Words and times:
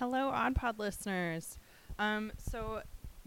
Hello, 0.00 0.32
OddPod 0.34 0.78
listeners. 0.78 1.58
Um, 1.98 2.32
so, 2.38 2.80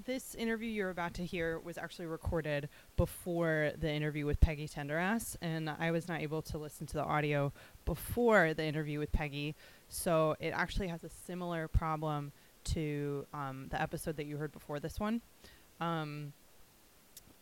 this 0.04 0.34
interview 0.34 0.68
you're 0.68 0.90
about 0.90 1.14
to 1.14 1.24
hear 1.24 1.60
was 1.60 1.78
actually 1.78 2.08
recorded 2.08 2.68
before 2.98 3.74
the 3.78 3.92
interview 3.92 4.26
with 4.26 4.40
Peggy 4.40 4.68
Tenderass, 4.68 5.38
and 5.40 5.70
I 5.70 5.92
was 5.92 6.08
not 6.08 6.22
able 6.22 6.42
to 6.42 6.58
listen 6.58 6.88
to 6.88 6.94
the 6.96 7.04
audio 7.04 7.54
before 7.86 8.56
the 8.56 8.64
interview 8.64 8.98
with 8.98 9.12
Peggy. 9.12 9.54
So, 9.88 10.36
it 10.40 10.50
actually 10.50 10.88
has 10.88 11.04
a 11.04 11.10
similar 11.10 11.68
problem 11.68 12.32
to 12.64 13.28
um, 13.36 13.68
the 13.70 13.80
episode 13.80 14.18
that 14.18 14.26
you 14.26 14.38
heard 14.38 14.52
before 14.52 14.80
this 14.80 15.00
one. 15.00 15.22
Um, 15.80 16.34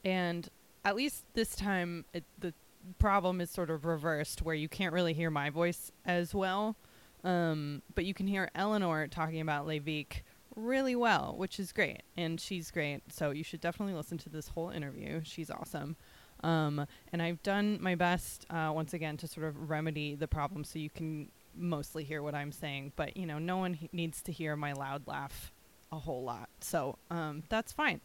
and 0.04 0.50
at 0.84 0.98
least 0.98 1.23
this 1.36 1.55
time, 1.55 2.04
it, 2.13 2.25
the 2.38 2.54
problem 3.00 3.39
is 3.39 3.50
sort 3.50 3.70
of 3.70 3.86
reversed, 3.86 4.41
where 4.41 4.55
you 4.55 4.68
can't 4.68 4.91
really 4.91 5.13
hear 5.13 5.29
my 5.29 5.50
voice 5.50 5.89
as 6.05 6.36
well. 6.36 6.75
Um, 7.23 7.81
but 7.95 8.05
you 8.05 8.13
can 8.13 8.27
hear 8.27 8.49
Elanor 8.55 9.09
talking 9.09 9.41
about 9.41 9.68
Les 9.68 9.79
Vikq 9.79 10.21
really 10.55 10.96
well, 10.96 11.36
which 11.37 11.59
is 11.59 11.71
great. 11.71 12.04
And 12.18 12.39
she's 12.39 12.71
great. 12.71 13.01
So 13.11 13.32
you 13.32 13.43
should 13.43 13.61
definitely 13.61 13.93
listen 13.93 14.18
to 14.19 14.29
this 14.29 14.50
whole 14.50 14.69
interview. 14.69 15.21
She's 15.23 15.49
awesome. 15.49 15.96
Um, 16.43 16.86
and 17.13 17.21
I've 17.21 17.41
done 17.43 17.77
my 17.82 17.96
best, 17.96 18.46
uh, 18.49 18.71
once 18.73 18.93
again, 18.93 19.18
to 19.18 19.27
sort 19.27 19.47
of 19.47 19.69
remedy 19.69 20.15
the 20.15 20.27
problem 20.27 20.63
so 20.63 20.79
you 20.79 20.89
can 20.89 21.29
mostly 21.55 22.04
hear 22.04 22.23
what 22.23 22.33
I'm 22.33 22.51
saying. 22.51 22.93
But, 22.96 23.15
you 23.15 23.25
know, 23.25 23.38
no 23.38 23.57
one 23.57 23.75
he- 23.75 23.89
needs 23.93 24.21
to 24.24 24.32
hear 24.32 24.55
my 24.55 24.74
loud 24.74 25.07
laugh 25.07 25.51
a 25.91 25.99
whole 25.99 26.24
lot. 26.24 26.49
So 26.60 26.97
um, 27.11 27.43
that's 27.49 27.71
fine. 27.71 28.01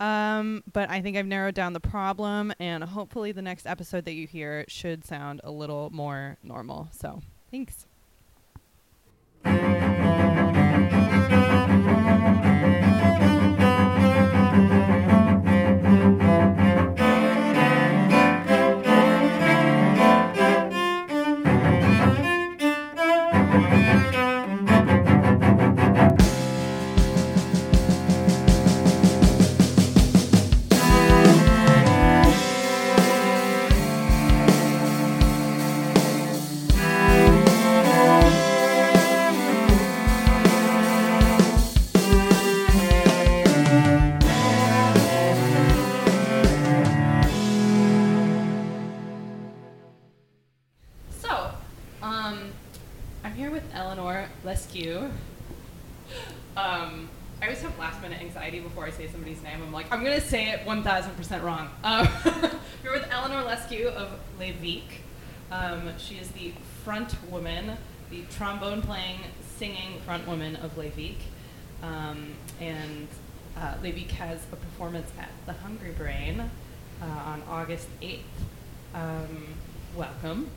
Um, 0.00 0.62
but 0.72 0.90
I 0.90 1.00
think 1.00 1.16
I've 1.16 1.26
narrowed 1.26 1.54
down 1.54 1.72
the 1.72 1.80
problem, 1.80 2.52
and 2.60 2.84
hopefully 2.84 3.32
the 3.32 3.42
next 3.42 3.66
episode 3.66 4.04
that 4.04 4.12
you 4.12 4.28
hear 4.28 4.64
should 4.68 5.04
sound 5.04 5.40
a 5.42 5.50
little 5.50 5.90
more 5.92 6.38
normal. 6.44 6.88
So 6.92 7.20
thanks. 7.50 7.87
Anxiety 58.48 58.66
before 58.66 58.86
I 58.86 58.90
say 58.90 59.06
somebody's 59.08 59.42
name. 59.42 59.62
I'm 59.62 59.72
like, 59.72 59.92
I'm 59.92 60.02
gonna 60.02 60.22
say 60.22 60.50
it 60.50 60.64
1,000% 60.64 61.42
wrong. 61.42 61.68
Um, 61.84 62.06
here 62.82 62.92
with 62.92 63.02
Elanor 63.10 63.44
Leskiw 63.44 63.86
of 63.88 64.08
Les 64.38 64.52
Vikq. 64.52 64.82
Um, 65.52 65.92
she 65.98 66.14
is 66.14 66.28
the 66.28 66.52
front 66.82 67.14
woman, 67.30 67.76
the 68.08 68.22
trombone 68.30 68.80
playing, 68.80 69.18
singing 69.58 70.00
front 70.06 70.26
woman 70.26 70.56
of 70.56 70.78
Les 70.78 70.90
Vikq. 70.90 71.16
Um, 71.82 72.34
and 72.58 73.08
uh, 73.56 73.74
Les 73.82 73.92
Vikq 73.92 74.10
has 74.12 74.40
a 74.50 74.56
performance 74.56 75.10
at 75.18 75.28
the 75.44 75.52
Hungry 75.52 75.92
Brain 75.92 76.40
uh, 76.40 77.04
on 77.04 77.42
August 77.50 77.88
8th. 78.00 78.20
Um, 78.94 79.54
welcome. 79.94 80.48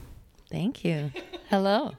Thank 0.50 0.85
you. 0.85 1.12
Hello. 1.50 1.91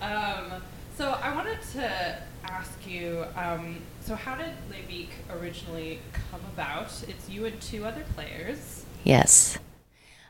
Um, 0.00 0.62
so 0.96 1.18
I 1.22 1.34
wanted 1.34 1.58
to 1.72 2.18
ask 2.44 2.86
you. 2.86 3.24
Um, 3.34 3.78
so 4.06 4.14
how 4.14 4.36
did 4.36 4.52
Les 4.70 4.82
Vikq 4.82 5.08
originally 5.36 5.98
come 6.12 6.40
about? 6.54 6.86
It's 7.08 7.28
you 7.28 7.44
and 7.44 7.60
two 7.60 7.84
other 7.84 8.04
players. 8.14 8.84
Yes. 9.02 9.58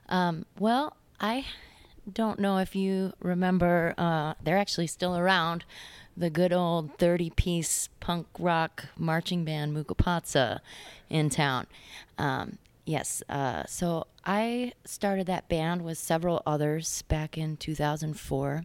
Um, 0.09 0.47
well, 0.59 0.97
I 1.20 1.44
don't 2.10 2.38
know 2.38 2.56
if 2.56 2.75
you 2.75 3.12
remember, 3.20 3.94
uh, 3.98 4.32
they're 4.42 4.56
actually 4.56 4.87
still 4.87 5.14
around, 5.14 5.64
the 6.16 6.31
good 6.31 6.54
old 6.54 6.97
30 6.97 7.28
piece 7.31 7.91
punk 8.00 8.26
rock 8.38 8.87
marching 8.97 9.44
band 9.44 9.75
Mucca 9.75 9.94
Pazza 9.94 10.60
in 11.10 11.28
town. 11.28 11.66
Um, 12.16 12.56
yes. 12.87 13.22
Uh, 13.28 13.64
so 13.66 14.06
I 14.25 14.72
started 14.87 15.26
that 15.26 15.50
band 15.50 15.84
with 15.84 15.98
several 15.98 16.43
others 16.47 17.03
back 17.03 17.37
in 17.37 17.58
2004. 17.58 18.64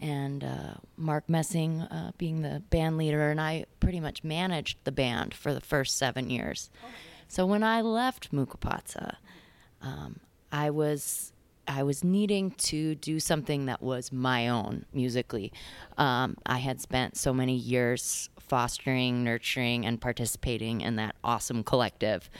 And 0.00 0.44
uh, 0.44 0.74
Mark 0.96 1.28
Messing 1.28 1.80
uh, 1.82 2.12
being 2.18 2.42
the 2.42 2.62
band 2.70 2.98
leader, 2.98 3.30
and 3.30 3.40
I 3.40 3.64
pretty 3.80 3.98
much 3.98 4.22
managed 4.22 4.78
the 4.84 4.92
band 4.92 5.34
for 5.34 5.52
the 5.52 5.60
first 5.60 5.96
seven 5.96 6.30
years. 6.30 6.70
So 7.26 7.44
when 7.44 7.62
I 7.62 7.82
left 7.82 8.32
Mucca 8.32 8.58
Pazza, 8.58 9.16
um, 9.82 10.20
I 10.50 10.70
was 10.70 11.32
I 11.66 11.82
was 11.82 12.02
needing 12.02 12.52
to 12.52 12.94
do 12.94 13.20
something 13.20 13.66
that 13.66 13.82
was 13.82 14.10
my 14.10 14.48
own 14.48 14.86
musically. 14.92 15.52
Um, 15.98 16.36
I 16.46 16.58
had 16.58 16.80
spent 16.80 17.16
so 17.18 17.34
many 17.34 17.54
years 17.54 18.30
fostering, 18.40 19.22
nurturing, 19.22 19.84
and 19.84 20.00
participating 20.00 20.80
in 20.80 20.96
that 20.96 21.14
awesome 21.22 21.62
collective, 21.62 22.30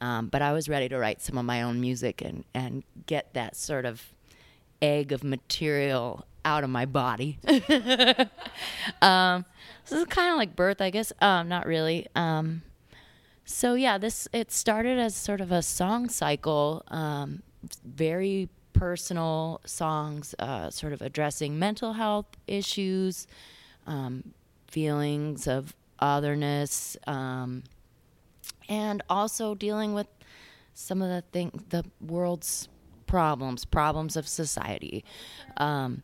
um, 0.00 0.28
but 0.28 0.40
I 0.40 0.52
was 0.52 0.68
ready 0.68 0.88
to 0.88 0.98
write 0.98 1.20
some 1.20 1.36
of 1.36 1.44
my 1.44 1.62
own 1.62 1.80
music 1.80 2.22
and 2.22 2.44
and 2.54 2.84
get 3.06 3.34
that 3.34 3.56
sort 3.56 3.84
of 3.84 4.12
egg 4.80 5.10
of 5.10 5.24
material 5.24 6.24
out 6.46 6.62
of 6.64 6.70
my 6.70 6.86
body. 6.86 7.38
um, 9.02 9.44
this 9.84 9.98
is 9.98 10.04
kind 10.06 10.30
of 10.30 10.38
like 10.38 10.54
birth, 10.54 10.80
I 10.80 10.90
guess. 10.90 11.12
Um, 11.20 11.48
not 11.48 11.66
really. 11.66 12.06
Um, 12.14 12.62
so 13.44 13.74
yeah, 13.74 13.98
this 13.98 14.28
it 14.32 14.52
started 14.52 14.98
as 14.98 15.14
sort 15.14 15.40
of 15.40 15.50
a 15.52 15.60
song 15.60 16.08
cycle, 16.08 16.84
um, 16.88 17.42
very 17.84 18.48
personal 18.72 19.60
songs, 19.66 20.34
uh, 20.38 20.70
sort 20.70 20.92
of 20.92 21.02
addressing 21.02 21.58
mental 21.58 21.94
health 21.94 22.26
issues, 22.46 23.26
um, 23.86 24.32
feelings 24.68 25.48
of 25.48 25.74
otherness, 25.98 26.96
um, 27.06 27.64
and 28.68 29.02
also 29.10 29.54
dealing 29.54 29.94
with 29.94 30.06
some 30.74 31.02
of 31.02 31.08
the 31.08 31.22
thing, 31.32 31.64
the 31.70 31.84
world's 32.00 32.68
problems, 33.06 33.64
problems 33.64 34.16
of 34.16 34.28
society. 34.28 35.04
Um, 35.56 36.02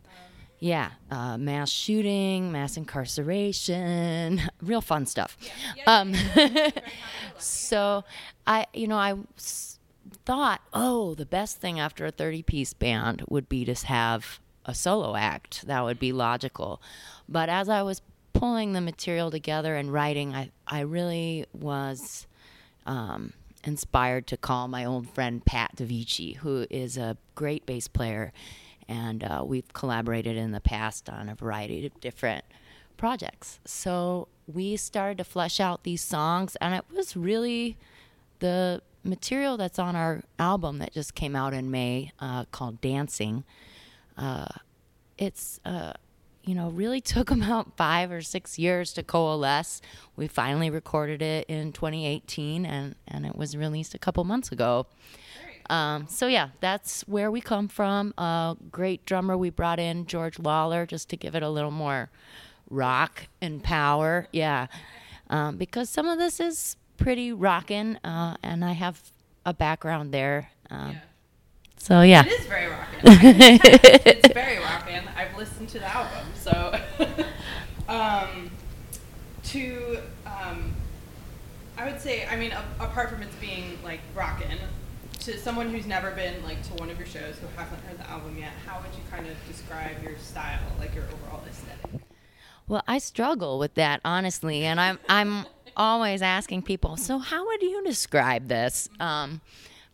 yeah, 0.62 0.91
uh, 1.11 1.37
mass 1.37 1.71
shooting, 1.71 2.53
mass 2.53 2.77
incarceration, 2.77 4.41
real 4.62 4.81
fun 4.81 5.06
stuff. 5.06 5.37
Um, 5.89 6.15
so 7.39 8.05
I, 8.47 8.67
you 8.73 8.87
know, 8.87 8.97
I 8.97 9.15
s- 9.37 9.81
thought, 10.25 10.61
oh, 10.73 11.15
the 11.17 11.27
best 11.27 11.59
thing 11.59 11.81
after 11.81 12.06
a 12.06 12.12
30 12.12 12.45
piece 12.45 12.75
band 12.75 13.25
would 13.28 13.49
be 13.49 13.65
to 13.65 13.75
have 13.87 14.39
a 14.65 14.73
solo 14.73 15.17
act. 15.17 15.67
That 15.67 15.83
would 15.83 15.99
be 15.99 16.12
logical. 16.12 16.81
But 17.29 17.49
as 17.49 17.69
I 17.69 17.83
was 17.83 18.00
pulling 18.33 18.73
the 18.73 18.81
material 18.81 19.33
together 19.33 19.75
and 19.75 19.93
writing, 19.93 20.33
I, 20.33 20.53
I 20.69 20.83
really 20.83 21.44
was 21.53 22.29
um, 22.87 23.33
inspired 23.65 24.29
to 24.29 24.37
call 24.37 24.69
my 24.69 24.84
old 24.84 25.09
friend 25.11 25.44
Pat 25.44 25.73
DeVici, 25.77 26.37
who 26.37 26.67
is 26.71 26.97
a 26.97 27.17
great 27.34 27.67
bass 27.67 27.89
player. 27.89 28.33
And 28.88 29.25
uh, 29.25 29.43
we've 29.47 29.72
collaborated 29.72 30.37
in 30.37 30.53
the 30.53 30.60
past 30.60 31.09
on 31.09 31.28
a 31.28 31.34
variety 31.34 31.87
of 31.87 31.98
different 32.00 32.44
projects. 32.96 33.58
So 33.64 34.29
we 34.46 34.76
started 34.76 35.19
to 35.19 35.25
flesh 35.25 35.61
out 35.61 35.84
these 35.84 36.02
songs, 36.02 36.56
and 36.61 36.75
it 36.75 36.84
was 36.94 37.17
really 37.17 37.76
the 38.38 38.82
material 39.05 39.56
that's 39.56 39.79
on 39.79 39.96
our 39.96 40.23
album 40.38 40.79
that 40.79 40.93
just 40.93 41.14
came 41.14 41.34
out 41.34 41.52
in 41.52 41.70
May 41.70 42.12
uh, 42.20 42.44
called 42.46 42.81
Dancing. 42.81 43.44
Uh, 44.17 44.46
it's 45.19 45.61
uh, 45.64 45.93
you 46.44 46.55
know 46.55 46.70
really 46.70 47.00
took 47.14 47.31
about 47.31 47.76
five 47.76 48.11
or 48.11 48.23
six 48.23 48.58
years 48.58 48.93
to 48.94 49.02
coalesce. 49.02 49.81
We 50.17 50.29
finally 50.29 50.70
recorded 50.70 51.23
it 51.23 51.46
in 51.49 51.73
2018, 51.73 52.67
and 52.67 52.94
and 53.08 53.26
it 53.26 53.37
was 53.37 53.56
released 53.56 53.94
a 53.94 53.99
couple 53.99 54.25
months 54.25 54.52
ago. 54.52 54.87
Um, 55.72 56.06
so 56.06 56.26
yeah, 56.26 56.50
that's 56.60 57.00
where 57.08 57.30
we 57.30 57.40
come 57.40 57.66
from. 57.66 58.12
Uh, 58.19 58.54
great 58.70 59.06
drummer 59.06 59.36
we 59.38 59.48
brought 59.48 59.78
in 59.80 60.04
George 60.06 60.38
Lawler 60.38 60.84
just 60.84 61.08
to 61.10 61.16
give 61.16 61.34
it 61.34 61.42
a 61.42 61.48
little 61.48 61.70
more 61.70 62.10
rock 62.69 63.22
and 63.40 63.62
power. 63.64 64.28
Yeah, 64.32 64.66
um, 65.30 65.56
because 65.56 65.88
some 65.88 66.06
of 66.06 66.19
this 66.19 66.40
is 66.40 66.76
pretty 66.98 67.32
rockin', 67.32 67.96
uh, 68.04 68.36
and 68.42 68.62
I 68.64 68.72
have 68.72 69.00
a 69.46 69.54
background 69.54 70.12
there. 70.12 70.50
Um, 70.70 70.96
So 71.78 72.02
yeah, 72.02 72.24
It 72.24 72.32
is 72.40 72.46
very 72.46 72.69
rockin'. 72.70 73.00
I 73.08 73.16
can 73.16 73.38
tell 73.58 74.02
it's 74.14 74.28
very 74.34 74.58
rockin'. 74.58 75.04
I've 75.16 75.36
listened 75.36 75.69
to 75.70 75.78
the 75.78 75.86
album, 75.96 76.26
so. 76.34 76.78
um, 77.88 78.50
to, 79.44 79.98
um, 80.26 80.72
I 81.76 81.90
would 81.90 82.00
say, 82.00 82.26
I 82.26 82.36
mean, 82.36 82.52
a- 82.52 82.64
apart 82.84 83.10
from 83.10 83.22
it 83.22 83.28
being 83.40 83.78
like 83.82 84.00
rockin', 84.14 84.58
to 85.24 85.38
someone 85.38 85.70
who's 85.70 85.86
never 85.86 86.10
been 86.12 86.42
like 86.42 86.62
to 86.64 86.72
one 86.74 86.90
of 86.90 86.98
your 86.98 87.06
shows 87.06 87.36
who 87.40 87.46
hasn't 87.56 87.80
heard 87.84 87.98
the 87.98 88.10
album 88.10 88.36
yet, 88.38 88.52
how 88.66 88.80
would 88.80 88.92
you 88.94 89.02
kind 89.10 89.26
of 89.26 89.36
describe 89.46 90.02
your 90.02 90.19
style, 90.19 90.60
like 90.80 90.94
your 90.94 91.04
overall 91.04 91.42
aesthetic? 91.48 92.00
Well, 92.66 92.82
I 92.88 92.98
struggle 92.98 93.58
with 93.58 93.74
that 93.74 94.00
honestly, 94.04 94.64
and 94.64 94.80
I'm 94.80 94.98
I'm 95.08 95.46
always 95.76 96.22
asking 96.22 96.62
people. 96.62 96.96
So, 96.96 97.19
how 97.19 97.44
would 97.46 97.62
you 97.62 97.82
describe 97.84 98.48
this? 98.48 98.88
Um, 98.98 99.40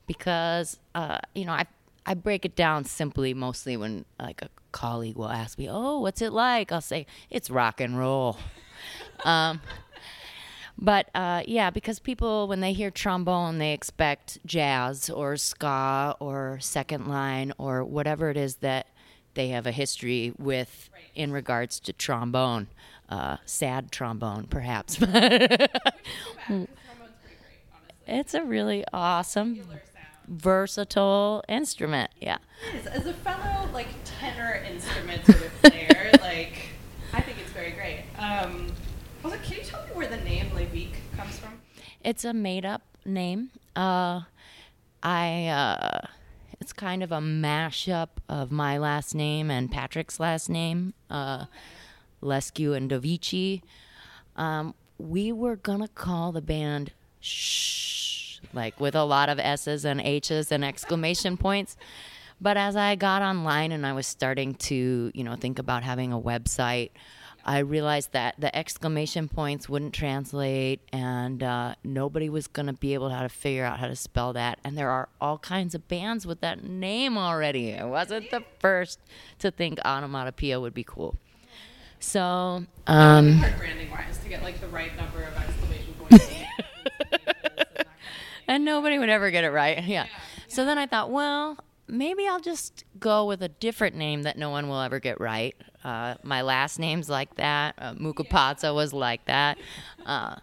because 0.06 0.78
uh, 0.94 1.18
you 1.34 1.44
know, 1.44 1.52
I 1.52 1.66
I 2.06 2.14
break 2.14 2.44
it 2.44 2.56
down 2.56 2.84
simply 2.84 3.34
mostly 3.34 3.76
when 3.76 4.04
like 4.18 4.40
a 4.42 4.48
colleague 4.72 5.16
will 5.16 5.30
ask 5.30 5.58
me, 5.58 5.68
"Oh, 5.70 6.00
what's 6.00 6.22
it 6.22 6.32
like?" 6.32 6.72
I'll 6.72 6.80
say 6.80 7.06
it's 7.30 7.50
rock 7.50 7.80
and 7.80 7.98
roll. 7.98 8.38
um, 9.24 9.60
but 10.78 11.08
uh, 11.14 11.42
yeah, 11.46 11.70
because 11.70 11.98
people, 11.98 12.46
when 12.48 12.60
they 12.60 12.72
hear 12.72 12.90
trombone, 12.90 13.58
they 13.58 13.72
expect 13.72 14.38
jazz 14.46 15.10
or 15.10 15.36
ska 15.36 16.16
or 16.20 16.58
second 16.60 17.06
line 17.08 17.52
or 17.58 17.84
whatever 17.84 18.30
it 18.30 18.36
is 18.36 18.56
that 18.56 18.86
they 19.34 19.48
have 19.48 19.66
a 19.66 19.72
history 19.72 20.32
with 20.38 20.88
Right. 20.92 21.02
in 21.14 21.32
regards 21.32 21.80
to 21.80 21.92
trombone. 21.92 22.68
Uh, 23.08 23.36
sad 23.44 23.90
trombone, 23.90 24.46
perhaps. 24.48 24.98
Which 25.00 25.08
is 25.10 25.14
so 25.14 25.16
bad, 25.16 25.70
'cause 25.72 25.86
trombone's 26.46 26.68
pretty 27.22 27.36
great, 27.40 27.64
honestly. 27.72 28.04
it's 28.06 28.34
a 28.34 28.44
really 28.44 28.84
awesome, 28.92 29.64
versatile 30.26 31.42
instrument. 31.48 32.10
Yeah. 32.20 32.38
As, 32.92 33.06
a 33.06 33.12
fellow 33.14 33.68
like 33.72 33.88
tenor 34.04 34.62
instrument 34.70 35.24
sort 35.26 35.42
of 35.46 35.62
player, 35.62 36.10
like 36.20 36.70
I 37.12 37.20
think 37.22 37.38
it's 37.40 37.50
very 37.52 37.70
great. 37.72 38.04
Um, 38.18 38.66
also, 39.24 39.36
can 39.38 39.56
you 39.56 39.62
tell 39.62 39.82
me 39.84 39.90
where 39.94 40.06
the 40.06 40.18
name 40.18 40.46
Levique 40.46 40.46
comes 40.46 40.47
from? 40.47 40.47
It's 42.08 42.24
a 42.24 42.32
made 42.32 42.64
up 42.64 42.80
name. 43.04 43.50
Uh, 43.76 44.22
I 45.02 45.46
uh, 45.48 46.06
it's 46.58 46.72
kind 46.72 47.02
of 47.02 47.12
a 47.12 47.18
mashup 47.18 48.08
of 48.30 48.50
my 48.50 48.78
last 48.78 49.14
name 49.14 49.50
and 49.50 49.70
Patrick's 49.70 50.18
last 50.18 50.48
name, 50.48 50.94
uh, 51.10 51.44
Leskiw 52.22 52.74
and 52.74 52.90
Dovici. 52.90 53.60
Um, 54.36 54.74
we 54.96 55.32
were 55.32 55.56
gonna 55.56 55.86
call 55.86 56.32
the 56.32 56.40
band 56.40 56.92
Shh, 57.20 58.40
like 58.54 58.80
with 58.80 58.94
a 58.94 59.04
lot 59.04 59.28
of 59.28 59.38
S's 59.38 59.84
and 59.84 60.00
H's 60.00 60.50
and 60.50 60.64
exclamation 60.64 61.36
points. 61.36 61.76
But 62.40 62.56
as 62.56 62.74
I 62.74 62.94
got 62.94 63.20
online 63.20 63.70
and 63.70 63.84
I 63.84 63.92
was 63.92 64.06
starting 64.06 64.54
to, 64.54 65.12
you 65.12 65.24
know, 65.24 65.34
think 65.34 65.58
about 65.58 65.82
having 65.82 66.14
a 66.14 66.18
website, 66.18 66.88
I 67.48 67.60
realized 67.60 68.12
that 68.12 68.34
the 68.38 68.54
exclamation 68.54 69.26
points 69.26 69.70
wouldn't 69.70 69.94
translate, 69.94 70.80
and 70.92 71.42
uh, 71.42 71.76
nobody 71.82 72.28
was 72.28 72.46
going 72.46 72.66
to 72.66 72.74
be 72.74 72.92
able 72.92 73.08
to 73.08 73.26
figure 73.30 73.64
out 73.64 73.80
how 73.80 73.86
to 73.86 73.96
spell 73.96 74.34
that. 74.34 74.58
And 74.64 74.76
there 74.76 74.90
are 74.90 75.08
all 75.18 75.38
kinds 75.38 75.74
of 75.74 75.88
bands 75.88 76.26
with 76.26 76.42
that 76.42 76.62
name 76.62 77.16
already. 77.16 77.74
I 77.74 77.86
wasn't 77.86 78.30
the 78.30 78.44
first 78.58 79.00
to 79.38 79.50
think 79.50 79.78
onomatopoeia 79.82 80.60
would 80.60 80.74
be 80.74 80.84
cool. 80.84 81.16
So, 82.00 82.66
um, 82.86 83.40
branding 83.56 83.90
wise 83.90 84.18
to 84.18 84.28
get 84.28 84.42
like 84.42 84.60
the 84.60 84.68
right 84.68 84.94
number 84.98 85.22
of 85.22 85.34
exclamation 85.34 85.94
points. 85.94 86.28
and 86.28 87.10
that 87.16 87.74
kind 87.74 87.80
of 87.80 87.86
and 88.46 88.64
nobody 88.66 88.98
would 88.98 89.08
ever 89.08 89.30
get 89.30 89.44
it 89.44 89.52
right. 89.52 89.82
Yeah. 89.84 90.04
So 90.48 90.66
then 90.66 90.76
I 90.76 90.84
thought, 90.84 91.10
well, 91.10 91.56
maybe 91.86 92.28
I'll 92.28 92.40
just 92.40 92.84
go 93.00 93.24
with 93.24 93.42
a 93.42 93.48
different 93.48 93.96
name 93.96 94.24
that 94.24 94.36
no 94.36 94.50
one 94.50 94.68
will 94.68 94.82
ever 94.82 95.00
get 95.00 95.18
right. 95.18 95.56
Uh, 95.84 96.14
my 96.22 96.42
last 96.42 96.78
name's 96.78 97.08
like 97.08 97.34
that. 97.36 97.74
Uh, 97.78 97.94
Mucca 97.94 98.24
Pazza 98.24 98.74
was 98.74 98.92
like 98.92 99.24
that. 99.26 99.58
Uh, 100.04 100.36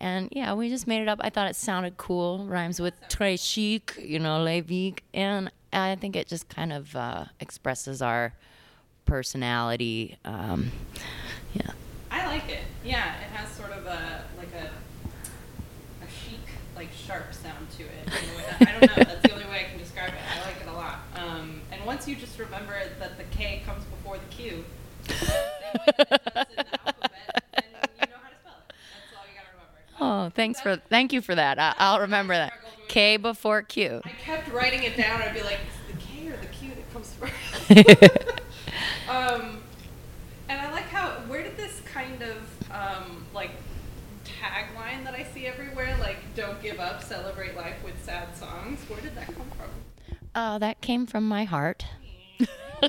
and 0.00 0.28
yeah, 0.32 0.54
we 0.54 0.68
just 0.68 0.86
made 0.86 1.02
it 1.02 1.08
up. 1.08 1.20
I 1.22 1.30
thought 1.30 1.48
it 1.48 1.56
sounded 1.56 1.96
cool. 1.96 2.44
Rhymes 2.46 2.80
with 2.80 2.94
très 3.08 3.38
chic, 3.38 3.94
you 4.00 4.18
know, 4.18 4.42
Les 4.42 4.62
Vikq. 4.62 4.98
And 5.14 5.50
I 5.72 5.94
think 5.96 6.16
it 6.16 6.26
just 6.26 6.48
kind 6.48 6.72
of 6.72 6.94
uh, 6.96 7.24
expresses 7.40 8.02
our 8.02 8.34
personality. 9.04 10.16
Um, 10.24 10.70
yeah. 11.54 11.70
I 12.10 12.26
like 12.26 12.48
it. 12.50 12.60
Yeah, 12.84 13.16
it 13.20 13.30
has 13.32 13.50
sort 13.52 13.70
of 13.72 13.86
a 13.86 14.24
like 14.36 14.52
a 14.54 14.66
a 16.04 16.08
chic, 16.08 16.40
like 16.76 16.88
sharp 16.92 17.32
sound 17.32 17.70
to 17.78 17.84
it. 17.84 17.90
in 18.06 18.12
a 18.12 18.36
way. 18.36 18.44
I 18.60 18.72
don't 18.72 18.96
know. 18.96 19.04
That's 19.04 19.22
the 19.22 19.32
only 19.32 19.46
way 19.46 19.66
I 19.66 19.70
can 19.70 19.78
describe 19.78 20.08
it. 20.08 20.14
I 20.30 20.46
like 20.46 20.60
it 20.60 20.68
a 20.68 20.72
lot. 20.72 20.98
Um, 21.14 21.62
and 21.70 21.84
once 22.02 22.08
you 22.08 22.16
just 22.16 22.36
remember 22.36 22.74
that 22.98 23.16
the 23.16 23.22
K 23.36 23.62
comes 23.64 23.84
before 23.84 24.18
the 24.18 24.24
Q, 24.34 24.64
same 25.06 25.20
way 25.20 25.28
that 25.28 26.10
it 26.10 26.34
does 26.34 26.46
in 26.50 26.56
the 26.56 26.80
alphabet, 26.84 27.44
then 27.54 27.64
you 27.94 28.06
know 28.08 28.16
how 28.20 28.28
to 28.28 28.36
spell 28.40 28.58
it. 28.58 28.74
That's 28.74 29.14
all 29.14 29.24
you 29.28 29.36
gotta 29.36 29.54
remember. 29.54 30.26
Oh, 30.26 30.32
thanks 30.34 30.60
for 30.60 30.82
thank 30.88 31.12
you 31.12 31.20
for 31.22 31.36
that. 31.36 31.60
I, 31.60 31.74
I'll 31.78 32.00
remember 32.00 32.34
that. 32.34 32.54
K 32.88 33.18
before 33.18 33.62
Q. 33.62 34.00
I 34.04 34.08
kept 34.08 34.50
writing 34.50 34.82
it 34.82 34.96
down. 34.96 35.22
I'd 35.22 35.32
be 35.32 35.42
like, 35.42 35.60
is 35.60 35.94
it 35.94 36.00
the 36.00 36.04
K 36.04 36.28
or 36.28 36.36
the 36.38 36.46
Q 36.46 36.70
that 36.74 36.92
comes 36.92 37.12
first? 37.20 37.70
um, 39.08 39.62
and 40.48 40.60
I 40.60 40.72
like 40.72 40.88
how. 40.88 41.10
Where 41.28 41.44
did 41.44 41.56
this 41.56 41.82
kind 41.84 42.20
of 42.20 42.38
um, 42.72 43.24
like 43.32 43.52
tagline 44.24 45.04
that 45.04 45.14
I 45.14 45.22
see 45.32 45.46
everywhere, 45.46 45.96
like 46.00 46.16
"Don't 46.34 46.60
give 46.60 46.80
up, 46.80 47.00
celebrate 47.00 47.56
life 47.56 47.76
with 47.84 47.94
sad 48.04 48.36
songs"? 48.36 48.80
Where 48.88 49.00
did 49.00 49.14
that 49.14 49.26
come 49.26 49.50
from? 49.56 49.91
Uh, 50.34 50.58
that 50.58 50.80
came 50.80 51.06
from 51.06 51.28
my 51.28 51.44
heart. 51.44 51.84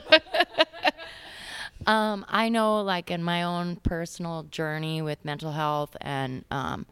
um, 1.85 2.25
I 2.29 2.49
know, 2.49 2.81
like 2.81 3.11
in 3.11 3.23
my 3.23 3.43
own 3.43 3.75
personal 3.77 4.43
journey 4.43 5.01
with 5.01 5.23
mental 5.25 5.51
health 5.51 5.95
and 5.99 6.45
um, 6.51 6.85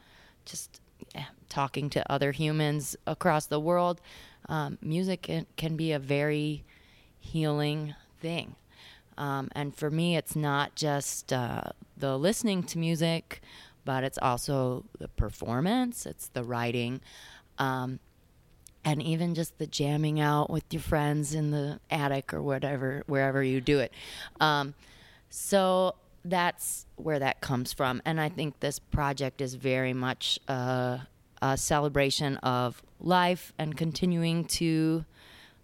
just 0.46 0.82
eh, 1.16 1.24
talking 1.50 1.90
to 1.92 2.12
other 2.12 2.34
humans 2.34 2.98
across 3.08 3.46
the 3.46 3.60
world, 3.60 4.02
um, 4.50 4.78
music 4.82 5.24
can, 5.24 5.46
can 5.56 5.78
be 5.78 5.94
a 5.94 6.00
very 6.00 6.64
healing 7.20 7.96
thing. 8.20 8.56
Um, 9.18 9.50
and 9.54 9.76
for 9.76 9.90
me, 9.90 10.18
it's 10.18 10.36
not 10.36 10.76
just 10.76 11.32
uh, 11.32 11.64
the 11.96 12.18
listening 12.18 12.64
to 12.64 12.78
music, 12.78 13.42
but 13.86 14.04
it's 14.04 14.18
also 14.22 14.84
the 15.00 15.08
performance, 15.08 16.06
it's 16.06 16.28
the 16.28 16.44
writing. 16.44 17.02
Um, 17.58 18.00
and 18.84 19.02
even 19.02 19.36
just 19.36 19.58
the 19.58 19.68
jamming 19.68 20.20
out 20.20 20.50
with 20.50 20.64
your 20.72 20.82
friends 20.82 21.34
in 21.34 21.52
the 21.52 21.80
attic 21.90 22.34
or 22.34 22.42
whatever, 22.42 23.04
wherever 23.08 23.44
you 23.44 23.62
do 23.62 23.80
it. 23.80 23.94
Um, 24.40 24.74
so 25.30 25.96
that's 26.26 26.86
where 26.96 27.20
that 27.20 27.42
comes 27.42 27.74
from. 27.74 28.02
And 28.06 28.20
I 28.20 28.30
think 28.30 28.60
this 28.60 28.80
project 28.80 29.42
is 29.42 29.56
very 29.56 29.94
much 29.94 30.40
a, 30.48 31.08
a 31.42 31.58
celebration 31.58 32.38
of 32.38 32.82
life 33.00 33.54
and 33.58 33.76
continuing 33.78 34.46
to 34.46 35.06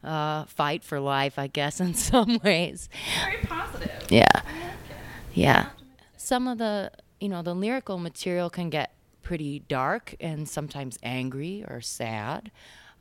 uh, 0.03 0.45
fight 0.45 0.83
for 0.83 0.99
life, 0.99 1.37
I 1.37 1.47
guess, 1.47 1.79
in 1.81 1.93
some 1.93 2.39
ways. 2.43 2.89
Very 3.23 3.43
positive. 3.45 4.07
Yeah. 4.09 4.25
I 4.33 4.39
like 4.39 4.45
it. 4.45 4.97
Yeah. 5.33 5.69
Some 6.17 6.47
of 6.47 6.57
the, 6.57 6.91
you 7.19 7.29
know, 7.29 7.41
the 7.41 7.55
lyrical 7.55 7.97
material 7.97 8.49
can 8.49 8.69
get 8.69 8.93
pretty 9.21 9.59
dark 9.67 10.15
and 10.19 10.47
sometimes 10.47 10.97
angry 11.03 11.63
or 11.67 11.81
sad. 11.81 12.51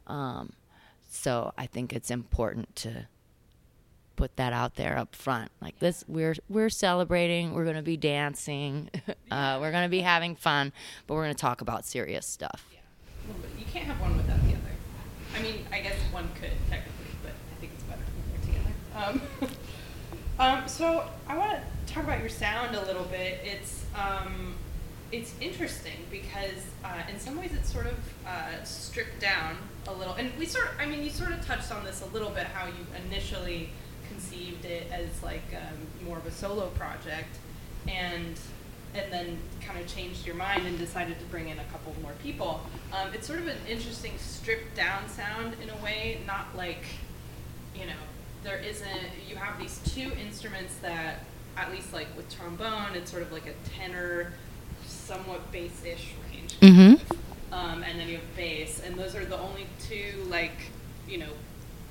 Um, 0.06 0.52
so 1.08 1.52
I 1.56 1.66
think 1.66 1.92
it's 1.92 2.10
important 2.10 2.74
to 2.76 3.06
put 4.16 4.36
that 4.36 4.52
out 4.52 4.74
there 4.74 4.98
up 4.98 5.14
front. 5.14 5.50
Like 5.60 5.78
this, 5.78 6.04
we're 6.08 6.34
we're 6.48 6.70
celebrating. 6.70 7.54
We're 7.54 7.64
gonna 7.64 7.82
be 7.82 7.96
dancing. 7.96 8.90
uh, 9.30 9.58
we're 9.60 9.72
gonna 9.72 9.88
be 9.88 10.00
having 10.00 10.34
fun, 10.34 10.72
but 11.06 11.14
we're 11.14 11.22
gonna 11.22 11.34
talk 11.34 11.60
about 11.60 11.84
serious 11.84 12.26
stuff. 12.26 12.66
Yeah. 12.72 12.78
You 13.58 13.66
can't 13.72 13.86
have 13.86 14.00
one 14.00 14.16
without 14.16 14.40
the 14.42 14.52
other. 14.52 14.60
I 15.36 15.42
mean, 15.42 15.66
I 15.72 15.80
guess 15.80 15.96
one 16.12 16.28
could 16.40 16.52
technically, 16.68 17.06
but 17.22 17.32
I 17.32 17.60
think 17.60 17.72
it's 17.74 17.82
better 17.84 18.00
when 18.00 18.32
they're 18.32 19.20
together. 19.20 19.50
Um, 20.40 20.60
um, 20.62 20.68
so 20.68 21.08
I 21.28 21.36
want 21.36 21.58
to 21.58 21.92
talk 21.92 22.04
about 22.04 22.20
your 22.20 22.28
sound 22.28 22.74
a 22.74 22.84
little 22.86 23.04
bit. 23.04 23.40
It's 23.44 23.84
um, 23.94 24.54
it's 25.12 25.34
interesting 25.40 25.98
because 26.10 26.66
uh, 26.84 27.02
in 27.10 27.18
some 27.18 27.38
ways 27.38 27.50
it's 27.54 27.72
sort 27.72 27.86
of 27.86 27.96
uh, 28.26 28.62
stripped 28.64 29.20
down 29.20 29.56
a 29.86 29.92
little, 29.92 30.14
and 30.14 30.30
we 30.38 30.46
sort 30.46 30.66
of, 30.66 30.72
I 30.80 30.86
mean, 30.86 31.02
you 31.02 31.10
sort 31.10 31.32
of 31.32 31.44
touched 31.44 31.70
on 31.72 31.84
this 31.84 32.02
a 32.02 32.06
little 32.06 32.30
bit 32.30 32.44
how 32.44 32.66
you 32.66 32.86
initially 33.06 33.70
conceived 34.08 34.64
it 34.64 34.90
as 34.90 35.22
like 35.22 35.44
um, 35.54 36.06
more 36.06 36.18
of 36.18 36.26
a 36.26 36.30
solo 36.30 36.68
project, 36.70 37.38
and 37.86 38.38
and 38.94 39.12
then 39.12 39.38
kind 39.60 39.78
of 39.78 39.86
changed 39.86 40.26
your 40.26 40.34
mind 40.36 40.66
and 40.66 40.78
decided 40.78 41.18
to 41.18 41.24
bring 41.26 41.48
in 41.48 41.58
a 41.58 41.64
couple 41.64 41.94
more 42.02 42.12
people. 42.22 42.62
Um, 42.92 43.12
it's 43.12 43.26
sort 43.26 43.40
of 43.40 43.46
an 43.46 43.58
interesting 43.68 44.12
stripped 44.16 44.74
down 44.74 45.08
sound 45.08 45.54
in 45.62 45.68
a 45.68 45.76
way, 45.84 46.20
not 46.26 46.56
like, 46.56 46.84
you 47.74 47.84
know, 47.84 47.92
there 48.42 48.58
isn't, 48.58 48.88
you 49.28 49.36
have 49.36 49.58
these 49.60 49.80
two 49.84 50.12
instruments 50.18 50.76
that, 50.76 51.24
at 51.58 51.70
least 51.70 51.92
like 51.92 52.06
with 52.16 52.34
trombone, 52.34 52.94
it's 52.94 53.10
sort 53.10 53.22
of 53.22 53.32
like 53.32 53.46
a 53.46 53.68
tenor, 53.68 54.32
somewhat 55.06 55.52
bass-ish 55.52 56.14
range. 56.30 56.58
Mm-hmm. 56.60 57.12
Um, 57.52 57.82
and 57.84 57.98
then 57.98 58.08
you 58.08 58.16
have 58.16 58.36
bass, 58.36 58.82
and 58.84 58.98
those 58.98 59.14
are 59.14 59.24
the 59.24 59.38
only 59.38 59.66
two 59.80 60.26
like, 60.28 60.58
you 61.08 61.18
know, 61.18 61.30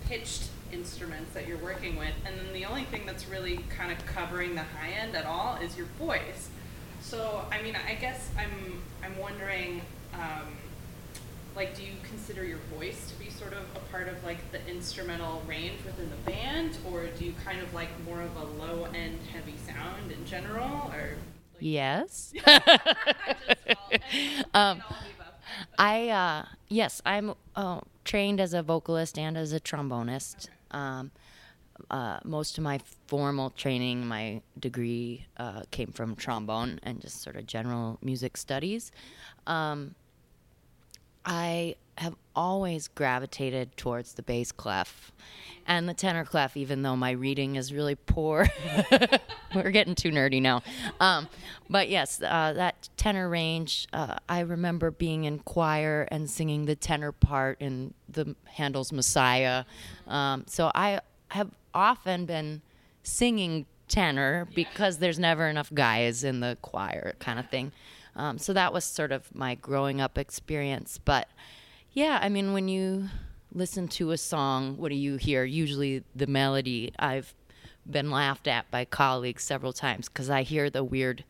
pitched 0.07 0.49
instruments 0.71 1.33
that 1.33 1.47
you're 1.47 1.57
working 1.57 1.95
with. 1.95 2.13
And 2.25 2.37
then 2.37 2.53
the 2.53 2.65
only 2.65 2.83
thing 2.83 3.05
that's 3.05 3.27
really 3.27 3.59
kind 3.69 3.91
of 3.91 4.05
covering 4.05 4.55
the 4.55 4.63
high 4.63 4.91
end 4.91 5.15
at 5.15 5.25
all 5.25 5.55
is 5.55 5.77
your 5.77 5.87
voice. 5.97 6.49
So, 7.01 7.45
I 7.51 7.61
mean, 7.61 7.75
I 7.87 7.95
guess 7.95 8.29
I'm 8.37 8.81
I'm 9.03 9.17
wondering, 9.17 9.81
um, 10.13 10.47
like, 11.55 11.75
do 11.75 11.83
you 11.83 11.93
consider 12.03 12.43
your 12.43 12.59
voice 12.77 13.09
to 13.11 13.23
be 13.23 13.29
sort 13.29 13.53
of 13.53 13.63
a 13.75 13.79
part 13.91 14.07
of 14.07 14.23
like 14.23 14.51
the 14.51 14.59
instrumental 14.67 15.41
range 15.47 15.79
within 15.85 16.09
the 16.09 16.31
band, 16.31 16.77
or 16.91 17.05
do 17.17 17.25
you 17.25 17.33
kind 17.45 17.61
of 17.61 17.73
like 17.73 17.89
more 18.05 18.21
of 18.21 18.35
a 18.35 18.43
low 18.61 18.87
end 18.93 19.19
heavy 19.31 19.55
sound 19.65 20.11
in 20.11 20.25
general, 20.25 20.91
or? 20.93 21.15
Like, 21.55 21.61
Yes. 21.61 22.33
Um, 24.53 24.81
all 24.89 24.97
of 24.97 25.03
the 25.03 25.11
above. 25.11 25.33
I 25.77 26.09
uh, 26.09 26.45
yes, 26.69 27.01
I'm 27.05 27.33
uh, 27.55 27.81
trained 28.03 28.39
as 28.39 28.53
a 28.53 28.63
vocalist 28.63 29.17
and 29.17 29.37
as 29.37 29.53
a 29.53 29.59
trombonist. 29.59 30.49
Um, 30.71 31.11
uh, 31.89 32.19
most 32.23 32.57
of 32.57 32.63
my 32.63 32.79
formal 33.07 33.49
training, 33.51 34.07
my 34.07 34.41
degree, 34.59 35.25
uh, 35.37 35.63
came 35.71 35.91
from 35.91 36.15
trombone 36.15 36.79
and 36.83 37.01
just 37.01 37.21
sort 37.21 37.35
of 37.35 37.45
general 37.45 37.97
music 38.01 38.37
studies. 38.37 38.91
Um, 39.45 39.95
I 41.25 41.75
have 41.97 42.15
always 42.35 42.87
gravitated 42.87 43.75
towards 43.77 44.13
the 44.13 44.21
bass 44.21 44.51
clef 44.51 45.11
and 45.67 45.89
the 45.89 45.93
tenor 45.93 46.25
clef, 46.25 46.55
even 46.55 46.81
though 46.81 46.95
my 46.95 47.11
reading 47.11 47.55
is 47.55 47.73
really 47.73 47.95
poor. 47.95 48.47
We're 49.55 49.71
getting 49.71 49.95
too 49.95 50.11
nerdy 50.11 50.41
now. 50.41 50.61
Um, 50.99 51.27
but 51.69 51.89
yes, 51.89 52.21
uh, 52.21 52.53
that 52.53 52.89
tenor 52.97 53.29
range, 53.29 53.87
uh, 53.93 54.17
I 54.29 54.41
remember 54.41 54.91
being 54.91 55.23
in 55.23 55.39
choir 55.39 56.07
and 56.11 56.29
singing 56.29 56.65
the 56.65 56.75
tenor 56.75 57.11
part 57.11 57.59
in 57.61 57.93
the 58.09 58.35
Handel's 58.45 58.91
Messiah. 58.91 59.65
Um, 60.07 60.43
so 60.47 60.71
I 60.75 60.99
have 61.29 61.49
often 61.73 62.25
been 62.25 62.61
singing 63.03 63.65
tenor 63.87 64.47
because 64.53 64.97
there's 64.97 65.19
never 65.19 65.47
enough 65.47 65.73
guys 65.73 66.23
in 66.23 66.41
the 66.41 66.57
choir 66.61 67.15
kind 67.19 67.39
of 67.39 67.49
thing. 67.49 67.71
Um, 68.15 68.37
so 68.37 68.53
that 68.53 68.71
was 68.71 68.83
sort 68.83 69.11
of 69.11 69.33
my 69.33 69.55
growing 69.55 69.99
up 69.99 70.17
experience. 70.17 70.99
But 71.03 71.27
yeah, 71.95 72.19
I 72.21 72.29
mean, 72.29 72.53
when 72.53 72.67
you 72.67 73.09
listen 73.53 73.87
to 73.87 74.11
a 74.11 74.17
song, 74.17 74.77
what 74.77 74.89
do 74.89 74.95
you 74.95 75.15
hear? 75.15 75.45
Usually 75.45 76.03
the 76.13 76.27
melody. 76.27 76.93
I've 76.99 77.33
been 77.89 78.11
laughed 78.11 78.47
at 78.47 78.69
by 78.69 78.83
colleagues 78.85 79.43
several 79.43 79.71
times 79.71 80.09
because 80.09 80.29
I 80.29 80.43
hear 80.43 80.69
the 80.69 80.83
weird 80.83 81.23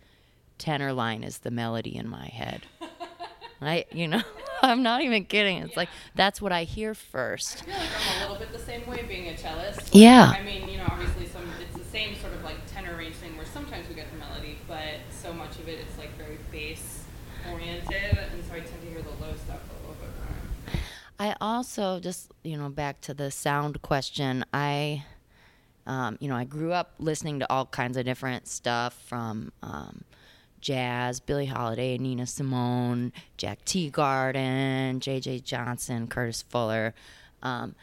tenor 0.57 0.91
line 0.91 1.24
as 1.24 1.38
the 1.38 1.51
melody 1.51 1.95
in 1.95 2.10
my 2.10 2.25
head. 2.25 2.63
I, 3.62 3.86
you 3.91 4.07
know, 4.07 4.24
I'm 4.63 4.81
not 4.81 5.01
even 5.01 5.25
kidding. 5.25 5.60
It's 5.60 5.77
like 5.77 5.89
that's 6.15 6.41
what 6.41 6.51
I 6.51 6.63
hear 6.63 6.95
first. 6.95 7.62
I 7.62 7.65
feel 7.65 7.74
like 7.75 7.89
I'm 8.10 8.17
a 8.17 8.22
little 8.22 8.38
bit 8.38 8.51
the 8.51 8.65
same 8.65 8.88
way 8.88 9.03
being 9.07 9.29
a 9.29 9.38
cellist. 9.38 9.93
Yeah. 9.93 10.34
I 10.36 10.41
mean, 10.41 10.67
you 10.67 10.77
know, 10.77 10.86
obviously 10.88 11.27
some 11.27 11.43
it's 11.62 11.77
the 11.77 11.91
same 11.91 12.15
sort 12.15 12.34
of 12.34 12.43
like 12.43 12.57
tenor 12.74 12.98
range 12.98 13.15
thing 13.15 13.38
where 13.38 13.45
sometimes 13.45 13.88
we 13.88 13.93
get 13.93 14.12
the 14.12 14.17
melody, 14.17 14.57
but 14.67 14.98
so 15.12 15.31
much 15.31 15.60
of 15.60 15.67
it 15.67 15.79
is 15.79 15.98
like 16.00 16.17
very 16.17 16.39
bass 16.51 17.03
oriented, 17.51 18.17
and 18.17 18.43
so 18.45 18.53
I 18.53 18.60
tend 18.62 18.81
to 18.81 18.89
hear 18.89 19.01
the 19.03 19.12
low 19.24 19.34
stuff 19.45 19.62
a 19.69 19.81
little 19.81 19.95
bit 20.01 20.10
more. 20.17 20.81
I 21.17 21.36
also 21.39 22.00
just, 22.00 22.31
you 22.43 22.57
know, 22.57 22.69
back 22.69 23.01
to 23.01 23.13
the 23.13 23.31
sound 23.31 23.81
question. 23.81 24.43
I, 24.53 25.05
um, 25.86 26.17
you 26.19 26.27
know, 26.27 26.36
I 26.36 26.43
grew 26.43 26.74
up 26.74 26.95
listening 27.00 27.39
to 27.39 27.51
all 27.51 27.65
kinds 27.65 27.95
of 27.95 28.05
different 28.05 28.48
stuff 28.48 29.01
from 29.05 29.51
um, 29.63 30.03
jazz, 30.60 31.19
Billie 31.19 31.45
Holiday, 31.45 31.98
Nina 31.98 32.25
Simone, 32.25 33.13
Jack 33.38 33.63
Teagarden, 33.65 35.00
J.J. 35.00 35.39
Johnson, 35.39 36.07
Curtis 36.07 36.41
Fuller. 36.41 36.93
Um, 37.41 37.75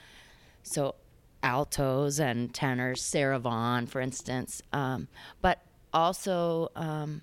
so 0.62 0.96
altos 1.42 2.20
and 2.20 2.52
tenors, 2.52 3.00
Sarah 3.02 3.38
Vaughan, 3.38 3.86
for 3.86 4.00
instance, 4.00 4.62
um, 4.72 5.08
but 5.40 5.60
also 5.92 6.70
um, 6.76 7.22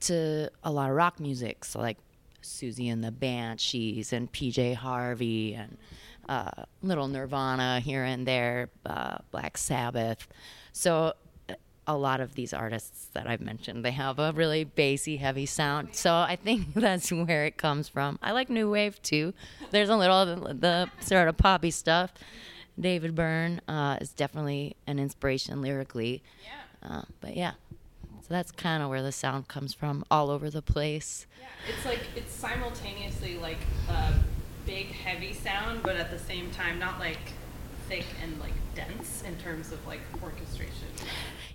to 0.00 0.50
a 0.62 0.70
lot 0.70 0.90
of 0.90 0.96
rock 0.96 1.20
music, 1.20 1.64
so 1.64 1.80
like 1.80 1.98
Siouxsie 2.42 2.92
and 2.92 3.02
the 3.02 3.10
Banshees 3.10 4.12
and 4.12 4.32
PJ 4.32 4.74
Harvey 4.74 5.54
and 5.54 5.76
uh, 6.28 6.64
little 6.82 7.08
Nirvana 7.08 7.80
here 7.80 8.04
and 8.04 8.26
there, 8.26 8.70
uh, 8.84 9.18
Black 9.30 9.56
Sabbath. 9.56 10.28
So 10.72 11.14
a 11.88 11.96
lot 11.96 12.20
of 12.20 12.34
these 12.34 12.52
artists 12.52 13.06
that 13.14 13.26
I've 13.26 13.40
mentioned, 13.40 13.82
they 13.82 13.92
have 13.92 14.18
a 14.18 14.32
really 14.32 14.62
bassy, 14.64 15.16
heavy 15.16 15.46
sound. 15.46 15.96
So 15.96 16.12
I 16.12 16.36
think 16.36 16.74
that's 16.74 17.10
where 17.10 17.46
it 17.46 17.56
comes 17.56 17.88
from. 17.88 18.18
I 18.22 18.32
like 18.32 18.50
new 18.50 18.70
wave 18.70 19.00
too. 19.02 19.32
There's 19.70 19.88
a 19.88 19.96
little 19.96 20.16
of 20.16 20.44
the, 20.44 20.54
the 20.54 20.90
sort 21.00 21.28
of 21.28 21.38
poppy 21.38 21.70
stuff. 21.70 22.12
David 22.78 23.14
Byrne 23.14 23.60
uh, 23.66 23.96
is 24.00 24.10
definitely 24.10 24.76
an 24.86 24.98
inspiration 24.98 25.62
lyrically. 25.62 26.22
Yeah. 26.44 26.90
Uh, 26.90 27.02
but 27.20 27.36
yeah, 27.36 27.52
so 28.28 28.34
that's 28.34 28.52
kind 28.52 28.82
of 28.82 28.90
where 28.90 29.02
the 29.02 29.12
sound 29.12 29.48
comes 29.48 29.72
from, 29.72 30.04
all 30.10 30.28
over 30.30 30.50
the 30.50 30.60
place. 30.60 31.26
Yeah, 31.40 31.46
it's 31.74 31.84
like 31.86 32.00
it's 32.14 32.32
simultaneously 32.32 33.38
like 33.38 33.58
a 33.88 34.12
big 34.66 34.88
heavy 34.88 35.32
sound, 35.32 35.82
but 35.82 35.96
at 35.96 36.10
the 36.10 36.18
same 36.18 36.50
time 36.50 36.78
not 36.78 36.98
like 36.98 37.18
thick 37.88 38.04
and 38.22 38.38
like 38.38 38.52
dense 38.74 39.22
in 39.26 39.34
terms 39.38 39.72
of 39.72 39.84
like 39.86 40.00
orchestration. 40.22 40.88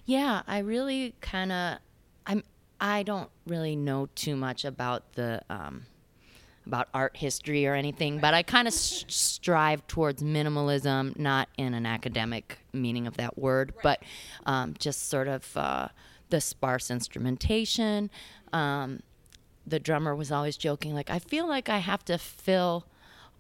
Yeah, 0.06 0.42
I 0.48 0.60
really 0.60 1.14
kind 1.22 1.52
of, 1.52 1.78
I'm, 2.26 2.44
I 2.82 3.04
don't 3.04 3.30
really 3.46 3.76
know 3.76 4.10
too 4.16 4.36
much 4.36 4.66
about 4.66 5.14
the, 5.14 5.42
um, 5.52 5.86
about 6.66 6.88
art 6.94 7.16
history 7.18 7.68
or 7.68 7.76
anything, 7.76 8.20
but 8.20 8.34
I 8.34 8.42
kind 8.42 8.68
of 8.68 8.74
s- 8.74 9.06
strive 9.08 9.86
towards 9.88 10.24
minimalism, 10.24 11.18
not 11.20 11.50
in 11.58 11.74
an 11.74 11.86
academic 11.86 12.58
meaning 12.74 13.06
of 13.06 13.18
that 13.18 13.38
word, 13.38 13.74
but 13.84 14.02
um, 14.48 14.74
just 14.80 15.08
sort 15.10 15.28
of 15.28 15.56
uh, 15.56 15.90
the 16.34 16.42
sparse 16.42 16.90
instrumentation. 16.90 18.10
Um, 18.52 19.04
the 19.68 19.80
drummer 19.80 20.16
was 20.16 20.32
always 20.32 20.58
joking, 20.58 20.96
like, 20.96 21.12
I 21.12 21.20
feel 21.20 21.48
like 21.48 21.70
I 21.70 21.78
have 21.78 22.04
to 22.06 22.18
fill 22.18 22.88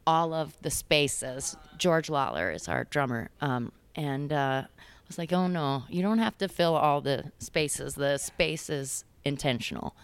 all 0.05 0.31
of 0.31 0.55
the 0.62 0.69
spaces. 0.69 1.57
George 1.79 2.07
Lawler 2.07 2.51
is 2.51 2.67
our 2.67 2.83
drummer. 2.83 3.31
Um, 3.41 3.71
and 3.95 4.31
uh, 4.31 4.65
I 4.67 5.07
was 5.07 5.17
like, 5.17 5.33
oh 5.33 5.47
no, 5.47 5.85
you 5.89 6.03
don't 6.03 6.19
have 6.19 6.38
to 6.38 6.47
fill 6.47 6.75
all 6.75 7.01
the 7.01 7.31
spaces. 7.39 7.95
The 7.95 8.19
space 8.19 8.69
is 8.69 9.05
intentional. 9.25 9.95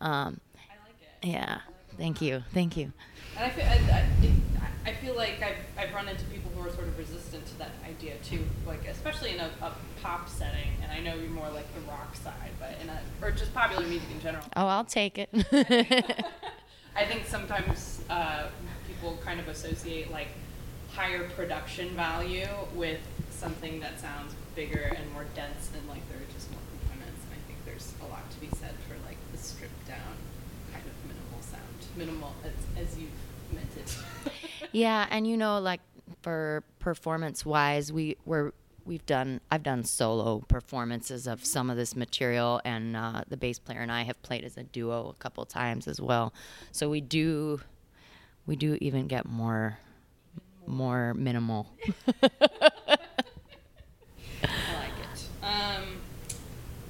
Um, 0.00 0.40
I 0.54 0.74
like 0.86 0.94
it. 1.02 1.26
yeah. 1.28 1.58
Thank 1.98 2.22
you. 2.22 2.44
Thank 2.54 2.76
you. 2.76 2.92
I 4.84 4.92
feel 4.94 5.14
like 5.14 5.40
I've, 5.42 5.56
I've 5.78 5.94
run 5.94 6.08
into 6.08 6.24
people 6.26 6.50
who 6.56 6.66
are 6.66 6.72
sort 6.72 6.88
of 6.88 6.98
resistant 6.98 7.46
to 7.46 7.58
that 7.58 7.70
idea 7.88 8.14
too, 8.24 8.44
like 8.66 8.86
especially 8.88 9.30
in 9.30 9.40
a, 9.40 9.50
a 9.60 9.72
pop 10.02 10.28
setting. 10.28 10.68
And 10.82 10.90
I 10.90 11.00
know 11.00 11.14
you're 11.14 11.30
more 11.30 11.48
like 11.50 11.72
the 11.74 11.80
rock 11.82 12.16
side, 12.16 12.50
but 12.58 12.76
in 12.82 12.88
a 12.88 13.00
or 13.24 13.30
just 13.30 13.54
popular 13.54 13.86
music 13.86 14.10
in 14.10 14.20
general. 14.20 14.44
Oh, 14.56 14.66
I'll 14.66 14.84
take 14.84 15.18
it. 15.18 15.28
I 16.96 17.04
think 17.04 17.26
sometimes 17.26 18.02
uh, 18.10 18.48
people 18.88 19.18
kind 19.24 19.38
of 19.38 19.48
associate 19.48 20.10
like 20.10 20.28
higher 20.94 21.28
production 21.30 21.90
value 21.94 22.48
with 22.74 23.00
something 23.30 23.80
that 23.80 24.00
sounds 24.00 24.34
bigger 24.54 24.92
and 24.96 25.10
more 25.12 25.24
dense 25.34 25.70
and 25.74 25.88
like 25.88 26.06
there 26.10 26.18
are 26.18 26.32
just 26.34 26.50
more 26.50 26.60
components. 26.80 27.22
And 27.24 27.38
I 27.38 27.40
think 27.46 27.64
there's 27.64 27.92
a 28.02 28.06
lot 28.10 28.28
to 28.30 28.40
be 28.40 28.48
said 28.58 28.74
for 28.88 28.94
like 29.06 29.16
the 29.30 29.38
stripped 29.38 29.86
down 29.86 30.18
kind 30.72 30.84
of 30.84 30.92
minimal 31.06 31.40
sound, 31.40 31.78
minimal 31.96 32.34
as, 32.44 32.52
as 32.82 32.98
you've 32.98 33.08
it. 33.58 33.96
yeah, 34.72 35.06
and 35.10 35.26
you 35.26 35.36
know, 35.36 35.58
like 35.58 35.80
for 36.22 36.62
performance 36.78 37.44
wise, 37.44 37.92
we 37.92 38.16
were 38.24 38.54
we've 38.84 39.06
done 39.06 39.40
I've 39.50 39.62
done 39.62 39.84
solo 39.84 40.40
performances 40.40 41.26
of 41.26 41.44
some 41.44 41.70
of 41.70 41.76
this 41.76 41.94
material, 41.96 42.60
and 42.64 42.96
uh, 42.96 43.22
the 43.28 43.36
bass 43.36 43.58
player 43.58 43.80
and 43.80 43.92
I 43.92 44.02
have 44.02 44.20
played 44.22 44.44
as 44.44 44.56
a 44.56 44.62
duo 44.62 45.10
a 45.10 45.14
couple 45.14 45.44
times 45.46 45.86
as 45.88 46.00
well. 46.00 46.32
So 46.70 46.88
we 46.88 47.00
do 47.00 47.60
we 48.46 48.56
do 48.56 48.76
even 48.80 49.06
get 49.06 49.26
more 49.26 49.78
more 50.66 51.14
minimal. 51.14 51.68
I 52.22 52.28
like 54.74 54.92
it. 55.00 55.28
Um, 55.42 56.00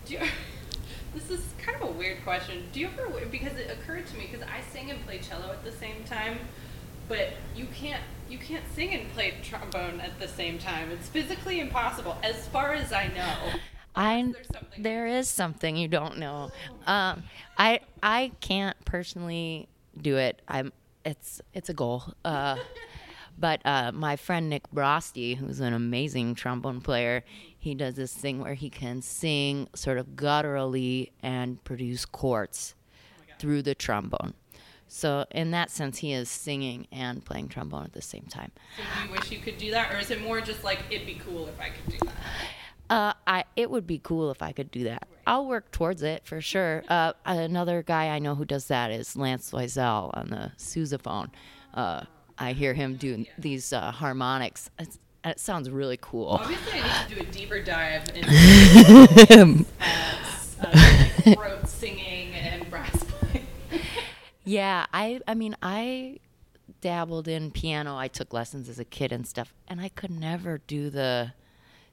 do 0.07 0.15
you, 0.15 0.21
this 1.15 1.31
is 1.31 1.45
kind 1.59 1.81
of 1.83 1.89
a 1.89 1.93
weird 1.93 2.22
question. 2.33 2.65
Do 2.73 2.81
you 2.81 2.87
ever, 2.87 3.27
because 3.27 3.59
it 3.59 3.71
occurred 3.71 4.07
to 4.07 4.17
me, 4.17 4.27
because 4.31 4.47
I 4.49 4.63
sing 4.73 4.91
and 4.91 4.99
play 5.05 5.19
cello 5.19 5.53
at 5.53 5.63
the 5.65 5.71
same 5.71 6.03
time, 6.05 6.39
but 7.07 7.35
you 7.55 7.67
can't, 7.75 8.03
you 8.31 8.39
can't 8.39 8.65
sing 8.75 8.95
and 8.95 9.13
play 9.13 9.35
trombone 9.43 10.01
at 10.01 10.19
the 10.19 10.27
same 10.27 10.59
time. 10.59 10.91
It's 10.91 11.11
physically 11.11 11.61
impossible, 11.61 12.17
as 12.23 12.47
far 12.49 12.73
as 12.73 12.91
I 12.91 13.09
know. 13.09 13.59
I 13.95 14.33
there 14.79 15.07
is 15.07 15.29
something 15.29 15.77
you 15.77 15.89
don't 15.89 16.17
know. 16.17 16.51
Um, 16.87 17.25
I 17.59 17.81
I 18.03 18.33
can't 18.41 18.83
personally 18.87 19.69
do 20.01 20.17
it. 20.17 20.41
I'm 20.49 20.73
it's 21.05 21.43
it's 21.53 21.69
a 21.69 21.75
goal. 21.75 22.03
Uh, 22.25 22.57
but 23.39 23.61
uh, 23.65 23.93
my 23.93 24.17
friend 24.17 24.49
Nick 24.49 24.71
Broste, 24.71 25.37
who's 25.37 25.61
an 25.61 25.73
amazing 25.73 26.35
trombone 26.35 26.81
player, 26.81 27.25
he 27.59 27.75
does 27.75 27.95
this 27.95 28.13
thing 28.13 28.41
where 28.41 28.55
he 28.55 28.71
can 28.71 29.03
sing 29.03 29.69
sort 29.75 29.99
of 29.99 30.15
gutturally 30.17 31.13
and 31.23 31.63
produce 31.65 32.05
chords 32.05 32.75
through 33.39 33.63
the 33.63 33.75
trombone. 33.75 34.35
So 34.89 35.25
in 35.31 35.53
that 35.53 35.71
sense, 35.71 35.99
he 35.99 36.13
is 36.13 36.29
singing 36.29 36.87
and 36.93 37.25
playing 37.25 37.49
trombone 37.49 37.85
at 37.85 37.95
the 37.95 38.03
same 38.03 38.25
time. 38.25 38.53
So 38.77 38.83
do 38.83 39.07
you 39.07 39.13
wish 39.13 39.31
you 39.31 39.39
could 39.39 39.57
do 39.57 39.71
that, 39.71 39.93
or 39.93 39.99
is 39.99 40.11
it 40.11 40.21
more 40.21 40.41
just 40.43 40.65
like 40.65 40.81
it'd 40.91 41.07
be 41.07 41.15
cool 41.15 41.49
if 41.49 41.59
I 41.59 41.71
could 41.71 41.99
do 41.99 41.99
that? 42.07 42.15
Uh, 42.91 43.15
I 43.27 43.45
it 43.57 43.71
would 43.71 43.87
be 43.87 43.99
cool 43.99 44.31
if 44.31 44.43
I 44.43 44.53
could 44.53 44.71
do 44.71 44.85
that. 44.85 45.09
I'll 45.27 45.47
work 45.47 45.71
towards 45.71 46.03
it 46.03 46.27
for 46.27 46.41
sure. 46.43 46.85
Uh, 46.93 47.15
another 47.25 47.83
guy 47.83 48.09
I 48.09 48.19
know 48.19 48.35
who 48.35 48.45
does 48.45 48.67
that 48.67 48.91
is 48.91 49.17
Lance 49.17 49.53
Loisel 49.53 50.11
on 50.13 50.29
the 50.29 50.53
sousaphone. 50.59 51.31
Uh, 51.73 52.03
I 52.39 52.53
hear 52.53 52.75
him 52.75 52.97
do 52.97 53.25
these 53.39 53.73
uh, 53.73 53.91
harmonics. 53.91 54.71
It's, 54.79 54.99
it 55.25 55.39
sounds 55.39 55.71
really 55.71 55.99
cool. 56.01 56.29
Obviously, 56.29 56.81
I 56.81 57.07
need 57.07 57.09
to 57.09 57.15
do 57.15 57.29
a 57.29 57.33
deeper 57.33 57.61
dive 57.63 58.03
into 58.15 58.29
as, 59.81 60.57
uh, 60.61 60.71
like 61.25 61.39
throat 61.39 61.69
singing 61.69 62.35
and 62.35 62.69
brass 62.71 63.05
playing. 63.05 63.47
Yeah, 64.45 64.87
I 64.93 65.21
I 65.29 65.35
mean 65.35 65.57
I 65.63 66.19
dabbled 66.81 67.29
in 67.29 67.53
piano. 67.53 67.97
I 67.97 68.09
took 68.09 68.33
lessons 68.33 68.69
as 68.69 68.79
a 68.81 68.85
kid 68.85 69.13
and 69.13 69.27
stuff, 69.27 69.55
and 69.69 69.81
I 69.81 69.89
could 69.89 70.11
never 70.11 70.59
do 70.67 70.91
the 70.91 71.33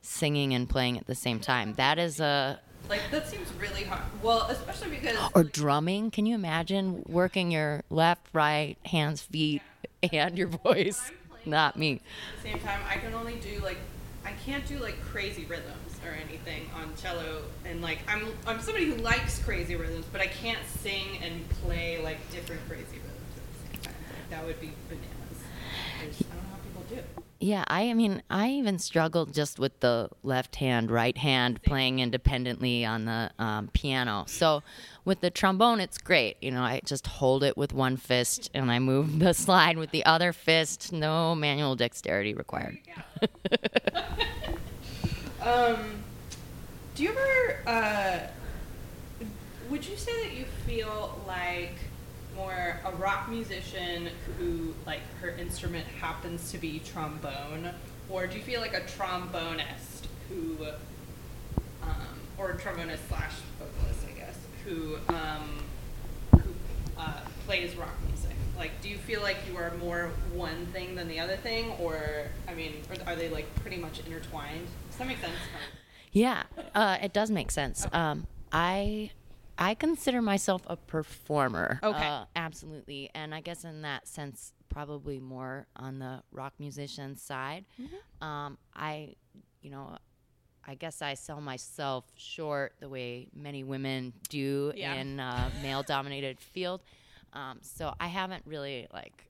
singing 0.01 0.53
and 0.53 0.67
playing 0.67 0.97
at 0.97 1.05
the 1.05 1.15
same 1.15 1.39
time. 1.39 1.73
That 1.75 1.99
is 1.99 2.19
a 2.19 2.59
Like 2.89 3.01
that 3.11 3.27
seems 3.27 3.51
really 3.53 3.83
hard. 3.83 4.01
Well, 4.23 4.47
especially 4.49 4.89
because 4.89 5.15
or 5.35 5.43
drumming. 5.43 6.09
Can 6.09 6.25
you 6.25 6.33
imagine 6.35 7.03
working 7.07 7.51
your 7.51 7.83
left, 7.91 8.27
right, 8.33 8.77
hands, 8.85 9.21
feet, 9.21 9.61
and 10.13 10.37
your 10.37 10.47
voice? 10.47 11.11
Not 11.45 11.77
me. 11.77 11.93
at 11.93 12.43
the 12.43 12.49
same 12.49 12.59
time, 12.59 12.81
I 12.89 12.97
can 12.97 13.13
only 13.13 13.35
do 13.35 13.59
like 13.63 13.77
I 14.25 14.31
can't 14.45 14.65
do 14.67 14.77
like 14.79 14.99
crazy 15.01 15.45
rhythms 15.45 15.99
or 16.05 16.11
anything 16.11 16.69
on 16.75 16.93
cello, 16.95 17.43
and 17.65 17.81
like 17.81 17.99
I'm 18.07 18.27
I'm 18.45 18.61
somebody 18.61 18.85
who 18.85 18.95
likes 18.95 19.39
crazy 19.43 19.75
rhythms, 19.75 20.05
but 20.11 20.21
I 20.21 20.27
can't 20.27 20.59
sing 20.65 21.19
and 21.23 21.47
play 21.61 22.01
like 22.01 22.17
different 22.31 22.61
crazy 22.67 22.83
rhythms 22.83 23.37
at 23.37 23.43
the 23.53 23.77
same 23.77 23.81
time. 23.83 24.01
Like, 24.13 24.29
that 24.29 24.45
would 24.45 24.59
be 24.59 24.71
bananas. 24.89 25.09
I, 25.99 26.03
don't 26.03 26.43
know 26.43 26.49
how 26.49 26.57
people 26.57 26.83
do. 26.89 27.23
Yeah, 27.41 27.63
I, 27.67 27.89
I 27.89 27.93
mean, 27.93 28.21
I 28.29 28.49
even 28.49 28.79
struggled 28.79 29.33
just 29.33 29.59
with 29.59 29.79
the 29.79 30.09
left 30.23 30.57
hand, 30.57 30.91
right 30.91 31.17
hand 31.17 31.61
playing 31.63 31.99
independently 31.99 32.83
on 32.83 33.05
the 33.05 33.31
um, 33.39 33.69
piano. 33.71 34.25
So 34.27 34.61
with 35.05 35.21
the 35.21 35.29
trombone, 35.29 35.79
it's 35.79 35.97
great. 35.97 36.35
You 36.41 36.51
know, 36.51 36.61
I 36.63 36.81
just 36.83 37.07
hold 37.07 37.43
it 37.43 37.55
with 37.55 37.71
one 37.73 37.95
fist 37.95 38.49
and 38.53 38.69
I 38.69 38.79
move 38.79 39.19
the 39.19 39.33
slide 39.33 39.77
with 39.77 39.91
the 39.91 40.05
other 40.05 40.33
fist. 40.33 40.91
No 40.91 41.33
manual 41.33 41.75
dexterity 41.75 42.33
required. 42.33 42.79
Um, 45.41 46.03
do 46.95 47.03
you 47.03 47.11
ever, 47.11 47.59
uh, 47.65 48.19
would 49.69 49.87
you 49.87 49.95
say 49.95 50.11
that 50.27 50.35
you 50.35 50.43
feel 50.65 51.17
like 51.25 51.75
more 52.39 52.79
a 52.85 52.91
rock 52.95 53.29
musician 53.29 54.09
who, 54.37 54.73
like, 54.85 55.01
her 55.21 55.29
instrument 55.29 55.85
happens 55.99 56.51
to 56.51 56.57
be 56.57 56.79
trombone? 56.79 57.71
Or 58.09 58.27
do 58.27 58.37
you 58.37 58.43
feel 58.43 58.61
like 58.61 58.73
a 58.73 58.81
trombonist 58.81 60.07
who, 60.29 60.65
um, 61.83 62.19
or 62.37 62.51
a 62.51 62.57
trombonist 62.57 62.99
slash 63.09 63.33
vocalist, 63.59 64.05
I 64.07 64.17
guess, 64.17 64.37
who, 64.63 64.95
um, 65.09 65.63
who 66.31 66.49
uh, 66.97 67.19
plays 67.45 67.75
rock 67.75 67.93
music? 68.07 68.35
Like, 68.57 68.71
do 68.81 68.89
you 68.89 68.97
feel 68.97 69.21
like 69.21 69.37
you 69.49 69.57
are 69.57 69.73
more 69.81 70.11
one 70.33 70.65
thing 70.67 70.95
than 70.95 71.07
the 71.09 71.19
other 71.19 71.35
thing? 71.35 71.73
Or, 71.79 71.99
I 72.47 72.53
mean, 72.53 72.81
are 73.05 73.15
they, 73.15 73.29
like, 73.29 73.53
pretty 73.55 73.77
much 73.77 73.99
intertwined? 74.05 74.67
Does 74.89 74.97
that 74.97 75.07
make 75.07 75.19
sense? 75.19 75.33
Yeah, 76.11 76.41
uh, 76.73 76.97
it 77.03 77.13
does 77.13 77.29
make 77.29 77.51
sense. 77.51 77.85
Um, 77.93 78.25
I 78.51 79.11
I 79.61 79.73
consider 79.75 80.21
myself 80.21 80.61
a 80.67 80.77
performer. 80.77 81.79
Okay. 81.83 82.07
Uh, 82.07 82.25
absolutely, 82.35 83.09
and 83.13 83.35
I 83.35 83.41
guess 83.41 83.65
in 83.65 83.81
that 83.81 84.07
sense, 84.07 84.53
probably 84.69 85.19
more 85.19 85.67
on 85.75 85.99
the 85.99 86.23
rock 86.31 86.53
musician 86.59 87.17
side. 87.17 87.65
Um, 88.21 88.57
I, 88.73 89.15
you 89.61 89.69
know, 89.69 89.97
I 90.65 90.75
guess 90.75 91.01
I 91.01 91.15
sell 91.15 91.41
myself 91.41 92.05
short 92.15 92.73
the 92.79 92.87
way 92.87 93.27
many 93.35 93.63
women 93.63 94.13
do 94.29 94.71
Yeah. 94.75 94.93
in 94.93 95.19
a 95.19 95.51
male-dominated 95.61 96.39
field. 96.39 96.81
Um, 97.33 97.59
so 97.61 97.93
I 97.99 98.07
haven't 98.07 98.43
really 98.45 98.87
like 98.93 99.25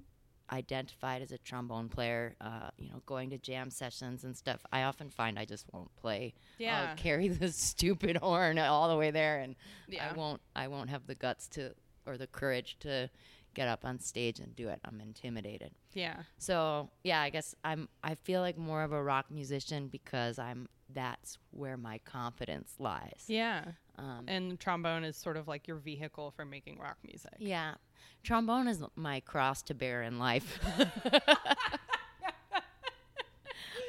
identified 0.52 1.22
as 1.22 1.32
a 1.32 1.38
trombone 1.38 1.90
player. 1.90 2.36
Uh, 2.42 2.70
you 2.78 2.90
know, 2.90 3.02
going 3.06 3.30
to 3.32 3.38
jam 3.38 3.70
sessions 3.70 4.24
and 4.24 4.36
stuff. 4.36 4.66
I 4.72 4.84
often 4.84 5.10
find 5.10 5.38
I 5.38 5.46
just 5.46 5.66
won't 5.74 5.96
play. 5.96 6.34
Yeah. 6.58 6.90
I'll 6.90 6.96
carry 6.96 7.28
this 7.28 7.56
stupid 7.74 8.18
horn 8.18 8.58
all 8.60 8.90
the 8.90 8.98
way 8.98 9.12
there, 9.12 9.40
and 9.40 9.56
Yeah. 9.88 10.10
I 10.10 10.14
won't. 10.18 10.42
I 10.56 10.68
won't 10.68 10.90
have 10.90 11.06
the 11.08 11.16
guts 11.16 11.48
to 11.50 11.74
or 12.06 12.18
the 12.18 12.28
courage 12.28 12.78
to 12.82 13.10
get 13.56 13.68
up 13.68 13.84
on 13.84 14.00
stage 14.00 14.40
and 14.40 14.56
do 14.56 14.70
it. 14.70 14.80
I'm 14.86 15.02
intimidated. 15.02 15.72
Yeah. 15.94 16.18
So 16.38 16.90
yeah, 17.04 17.22
I 17.22 17.30
guess 17.30 17.56
I'm. 17.64 17.90
I 18.04 18.16
feel 18.16 18.42
like 18.42 18.58
more 18.58 18.84
of 18.84 18.92
a 18.92 19.02
rock 19.04 19.32
musician 19.32 19.88
because 19.88 20.40
I'm. 20.40 20.68
That's 20.94 21.38
where 21.52 21.78
my 21.78 22.00
confidence 22.00 22.74
lies. 22.80 23.24
Yeah. 23.28 23.64
Um, 23.98 24.26
And 24.28 24.60
trombone 24.60 25.04
is 25.04 25.16
sort 25.18 25.38
of 25.38 25.48
like 25.48 25.68
your 25.68 25.78
vehicle 25.78 26.32
for 26.32 26.46
making 26.46 26.80
rock 26.80 26.98
music. 27.06 27.34
yeah, 27.38 27.76
trombone 28.24 28.68
is 28.68 28.82
my 28.96 29.20
cross 29.20 29.62
to 29.64 29.74
bear 29.74 30.02
in 30.04 30.18
life. 30.20 30.60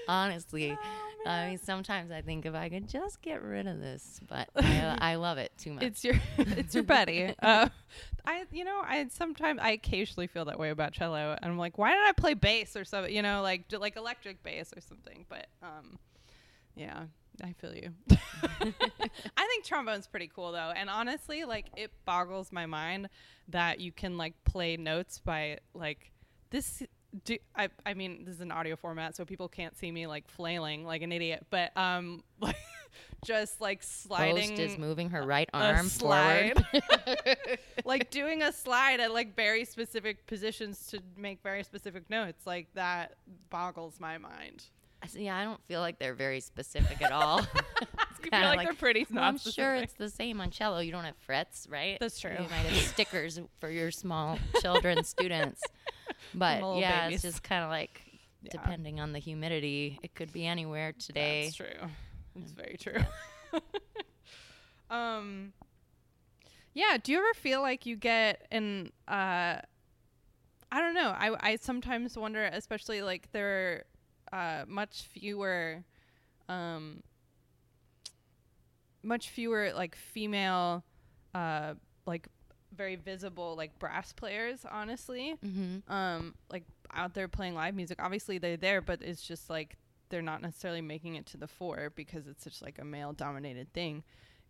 Honestly, 0.09 0.77
I 1.25 1.49
mean, 1.51 1.59
sometimes 1.59 2.11
I 2.11 2.21
think 2.23 2.45
if 2.45 2.55
I 2.55 2.69
could 2.69 2.89
just 2.89 3.23
get 3.23 3.43
rid 3.43 3.67
of 3.69 3.79
this, 3.81 4.19
but 4.29 4.49
I, 4.57 4.97
I 5.01 5.15
love 5.17 5.39
it 5.39 5.53
too 5.57 5.73
much. 5.73 5.85
It's 5.85 6.03
your 6.03 6.15
it's 6.39 6.75
your 6.75 6.83
Betty. 6.83 7.33
Uh, 7.41 7.69
I 8.27 8.45
you 8.51 8.65
know 8.65 8.83
I 8.85 9.07
sometimes 9.11 9.61
I 9.63 9.71
occasionally 9.73 10.27
feel 10.27 10.47
that 10.47 10.59
way 10.59 10.71
about 10.71 10.93
cello, 10.93 11.37
and 11.41 11.53
I'm 11.53 11.59
like, 11.59 11.79
why 11.79 11.93
did 11.93 12.05
I 12.05 12.13
play 12.13 12.35
bass 12.35 12.75
or 12.75 12.85
something? 12.85 13.15
You 13.15 13.23
know, 13.23 13.43
like 13.43 13.65
like 13.79 13.97
electric 13.97 14.43
bass 14.43 14.73
or 14.77 14.81
something. 14.81 15.27
But 15.29 15.47
um, 15.63 15.99
yeah, 16.75 17.05
I 17.43 17.53
feel 17.55 17.75
you. 17.75 17.91
I 18.11 19.47
think 19.47 19.65
trombone's 19.65 20.07
pretty 20.07 20.31
cool 20.35 20.53
though, 20.53 20.73
and 20.75 20.89
honestly, 20.91 21.45
like 21.45 21.67
it 21.77 21.91
boggles 22.05 22.53
my 22.53 22.67
mind 22.67 23.09
that 23.49 23.81
you 23.81 23.93
can 23.93 24.17
like 24.17 24.35
play 24.45 24.77
notes 24.77 25.19
by 25.19 25.59
like 25.75 26.11
this. 26.51 26.83
Do, 27.25 27.37
I, 27.57 27.69
I 27.85 27.95
mean 27.95 28.25
this 28.25 28.37
is 28.37 28.41
an 28.41 28.53
audio 28.53 28.77
format 28.77 29.17
so 29.17 29.25
people 29.25 29.49
can't 29.49 29.77
see 29.77 29.91
me 29.91 30.07
like 30.07 30.29
flailing 30.29 30.85
like 30.85 31.03
an 31.03 31.11
idiot 31.11 31.45
but 31.51 31.77
um 31.77 32.23
like 32.41 32.55
just 33.25 33.61
like 33.61 33.83
sliding 33.83 34.51
Host 34.51 34.61
is 34.61 34.79
moving 34.79 35.11
her 35.11 35.23
right 35.25 35.51
arm 35.53 35.89
slide. 35.89 36.65
like 37.85 38.11
doing 38.11 38.43
a 38.43 38.53
slide 38.53 39.01
at 39.01 39.13
like 39.13 39.35
very 39.35 39.65
specific 39.65 40.25
positions 40.29 40.87
to 40.87 41.01
make 41.17 41.43
very 41.43 41.65
specific 41.65 42.09
notes 42.09 42.47
like 42.47 42.69
that 42.75 43.17
boggles 43.51 43.99
my 43.99 44.17
mind 44.17 44.67
See, 45.11 45.29
I 45.29 45.45
don't 45.45 45.63
feel 45.67 45.81
like 45.81 45.99
they're 45.99 46.15
very 46.15 46.41
specific 46.41 47.03
at 47.03 47.13
all. 47.13 47.41
I 47.99 48.05
feel 48.31 48.41
like, 48.49 48.57
like- 48.59 48.67
they're 48.69 48.75
pretty 48.75 49.07
Well, 49.11 49.25
I'm 49.25 49.39
sure 49.39 49.75
it's 49.77 49.95
the 49.95 50.09
same 50.11 50.41
on 50.41 50.51
cello. 50.51 50.79
You 50.81 50.93
don't 50.93 51.05
have 51.05 51.17
frets, 51.17 51.67
right? 51.71 51.99
That's 52.01 52.19
true. 52.21 52.33
You 52.33 52.39
might 52.45 52.67
have 52.67 52.77
stickers 52.95 53.41
for 53.61 53.69
your 53.71 53.91
small 53.91 54.39
children 54.61 55.05
students. 55.05 55.63
But 56.35 56.61
yeah, 56.79 57.05
babies. 57.07 57.25
it's 57.25 57.35
just 57.35 57.43
kind 57.43 57.65
of 57.65 57.71
like 57.71 58.03
Yeah. 58.43 58.51
depending 58.53 59.01
on 59.01 59.13
the 59.13 59.19
humidity. 59.19 59.99
It 60.03 60.15
could 60.15 60.33
be 60.33 60.47
anywhere 60.47 60.93
today. 60.93 61.45
That's 61.45 61.57
true. 61.57 61.89
It's 62.37 62.53
very 62.53 62.77
true. 62.79 63.61
um 64.91 65.53
Yeah, 66.75 66.97
do 67.03 67.13
you 67.13 67.19
ever 67.19 67.35
feel 67.35 67.63
like 67.63 67.87
you 67.87 67.97
get 67.97 68.47
an 68.51 68.93
uh 69.09 69.61
I 70.73 70.81
don't 70.81 70.95
know. 70.95 71.09
I 71.17 71.35
I 71.53 71.57
sometimes 71.57 72.17
wonder 72.17 72.45
especially 72.53 73.03
like 73.03 73.31
there 73.33 73.49
are 73.49 73.85
uh 74.33 74.65
much 74.69 75.03
fewer 75.03 75.83
um 76.49 77.03
much 79.03 79.31
fewer 79.31 79.73
like 79.75 79.97
female 79.97 80.85
uh 81.35 81.75
like 82.07 82.29
very 82.75 82.97
visible 82.97 83.55
like 83.57 83.77
brass 83.79 84.13
players 84.13 84.65
honestly. 84.71 85.37
Mm-hmm. 85.45 85.93
um 85.93 86.35
like 86.51 86.65
out 86.93 87.15
there 87.15 87.29
playing 87.29 87.55
live 87.55 87.75
music. 87.75 87.99
Obviously 88.03 88.39
they're 88.39 88.57
there 88.57 88.81
but 88.81 89.03
it's 89.03 89.23
just 89.23 89.51
like 89.51 89.77
they're 90.09 90.23
not 90.23 90.43
necessarily 90.43 90.81
making 90.81 91.15
it 91.15 91.27
to 91.27 91.37
the 91.37 91.47
fore 91.47 91.93
because 91.95 92.27
it's 92.27 92.43
such 92.43 92.61
like 92.63 92.79
a 92.81 92.85
male 92.85 93.13
dominated 93.13 93.73
thing. 93.73 94.03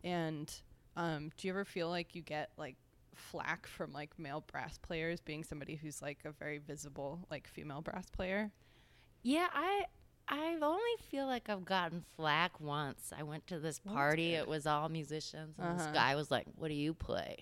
And 0.04 0.52
um 0.96 1.30
do 1.36 1.46
you 1.46 1.52
ever 1.52 1.64
feel 1.64 1.88
like 1.88 2.14
you 2.14 2.22
get 2.22 2.50
like 2.56 2.76
flack 3.14 3.66
from 3.66 3.92
like 3.92 4.18
male 4.18 4.44
brass 4.50 4.78
players 4.78 5.20
being 5.20 5.44
somebody 5.44 5.74
who's 5.76 6.00
like 6.00 6.18
a 6.24 6.32
very 6.32 6.58
visible 6.58 7.20
like 7.30 7.46
female 7.46 7.82
brass 7.82 8.08
player 8.10 8.50
Yeah, 9.22 9.46
I 9.52 9.84
I 10.28 10.56
only 10.62 10.80
feel 11.10 11.26
like 11.26 11.48
I've 11.48 11.64
gotten 11.64 12.04
flack 12.16 12.60
once. 12.60 13.12
I 13.16 13.22
went 13.24 13.46
to 13.48 13.58
this 13.58 13.80
party. 13.80 14.34
It 14.34 14.46
was 14.46 14.66
all 14.66 14.88
musicians, 14.88 15.58
and 15.58 15.76
this 15.78 15.86
Uh-huh. 15.86 15.94
guy 15.94 16.14
was 16.14 16.30
like, 16.30 16.46
"What 16.56 16.68
do 16.68 16.74
you 16.74 16.94
play?" 16.94 17.36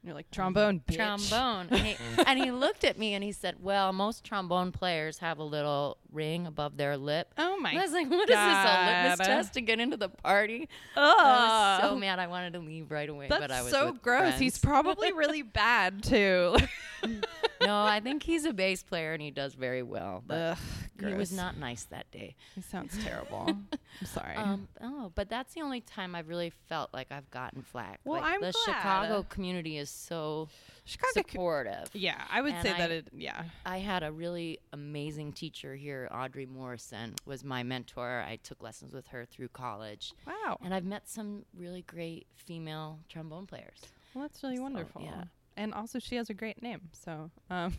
And 0.00 0.06
you're 0.08 0.14
like 0.14 0.30
trombone 0.30 0.80
trombone. 0.88 1.66
and, 1.70 1.80
he, 1.84 1.96
and 2.26 2.38
he 2.38 2.52
looked 2.52 2.84
at 2.84 2.96
me 2.96 3.14
and 3.14 3.24
he 3.24 3.32
said, 3.32 3.56
"Well, 3.60 3.92
most 3.92 4.22
trombone 4.22 4.70
players 4.70 5.18
have 5.18 5.38
a 5.38 5.42
little 5.44 5.98
ring 6.12 6.46
above 6.46 6.76
their 6.76 6.96
lip." 6.96 7.34
oh 7.36 7.58
my 7.58 7.72
I 7.72 7.82
was 7.82 7.90
like, 7.92 8.08
"What 8.08 8.30
is 8.30 8.36
this? 8.36 8.38
A 8.38 8.86
litmus 8.86 9.18
test 9.26 9.54
to 9.54 9.60
get 9.60 9.80
into 9.80 9.96
the 9.96 10.08
party?" 10.08 10.68
I 10.96 11.80
was 11.80 11.90
so 11.90 11.96
mad. 11.96 12.20
I 12.20 12.28
wanted 12.28 12.52
to 12.52 12.60
leave 12.60 12.92
right 12.92 13.08
away, 13.08 13.26
that's 13.28 13.40
but 13.40 13.50
I 13.50 13.62
was 13.62 13.72
so 13.72 13.92
gross 13.94 14.38
he's 14.38 14.58
probably 14.60 15.12
really 15.12 15.42
bad 15.42 16.04
too 16.04 16.56
no, 17.62 17.82
I 17.84 18.00
think 18.00 18.22
he's 18.22 18.44
a 18.44 18.52
bass 18.52 18.82
player 18.82 19.12
and 19.12 19.22
he 19.22 19.30
does 19.30 19.54
very 19.54 19.82
well. 19.82 20.22
But 20.26 20.34
Ugh, 20.34 20.58
he 21.00 21.14
was 21.14 21.32
not 21.32 21.56
nice 21.56 21.84
that 21.84 22.10
day. 22.10 22.36
He 22.54 22.60
sounds 22.62 22.96
terrible. 23.04 23.46
I'm 24.00 24.06
sorry. 24.06 24.36
Um, 24.36 24.68
oh, 24.80 25.12
but 25.14 25.28
that's 25.28 25.54
the 25.54 25.62
only 25.62 25.80
time 25.80 26.14
I've 26.14 26.28
really 26.28 26.50
felt 26.68 26.92
like 26.92 27.08
I've 27.10 27.30
gotten 27.30 27.62
flack. 27.62 28.00
Well, 28.04 28.20
like, 28.20 28.34
I'm 28.34 28.40
the 28.40 28.52
glad. 28.52 28.76
Chicago 28.76 29.22
community 29.28 29.76
is 29.78 29.90
so 29.90 30.48
Chicago. 30.84 31.10
supportive. 31.14 31.90
yeah, 31.92 32.22
I 32.30 32.40
would 32.40 32.52
And 32.54 32.62
say 32.62 32.72
I- 32.74 32.78
that 32.78 32.90
it. 32.90 33.08
Yeah. 33.12 33.42
I 33.66 33.78
had 33.78 34.02
a 34.02 34.12
really 34.12 34.58
amazing 34.72 35.32
teacher 35.32 35.74
here. 35.74 36.08
Audrey 36.12 36.46
Morrison 36.46 37.14
was 37.26 37.44
my 37.44 37.62
mentor. 37.62 38.24
I 38.26 38.36
took 38.42 38.62
lessons 38.62 38.92
with 38.92 39.06
her 39.08 39.24
through 39.24 39.48
college, 39.48 40.12
Wow. 40.26 40.58
and 40.62 40.72
I've 40.74 40.84
met 40.84 41.08
some 41.08 41.44
really 41.56 41.82
great 41.82 42.26
female 42.34 43.00
trombone 43.08 43.46
players. 43.46 43.80
Well, 44.14 44.22
that's 44.22 44.42
really 44.42 44.56
So, 44.56 44.62
wonderful. 44.62 45.02
yeah. 45.02 45.24
And 45.58 45.74
also, 45.74 45.98
she 45.98 46.14
has 46.14 46.30
a 46.30 46.34
great 46.34 46.62
name. 46.62 46.80
So, 46.92 47.30
um, 47.50 47.74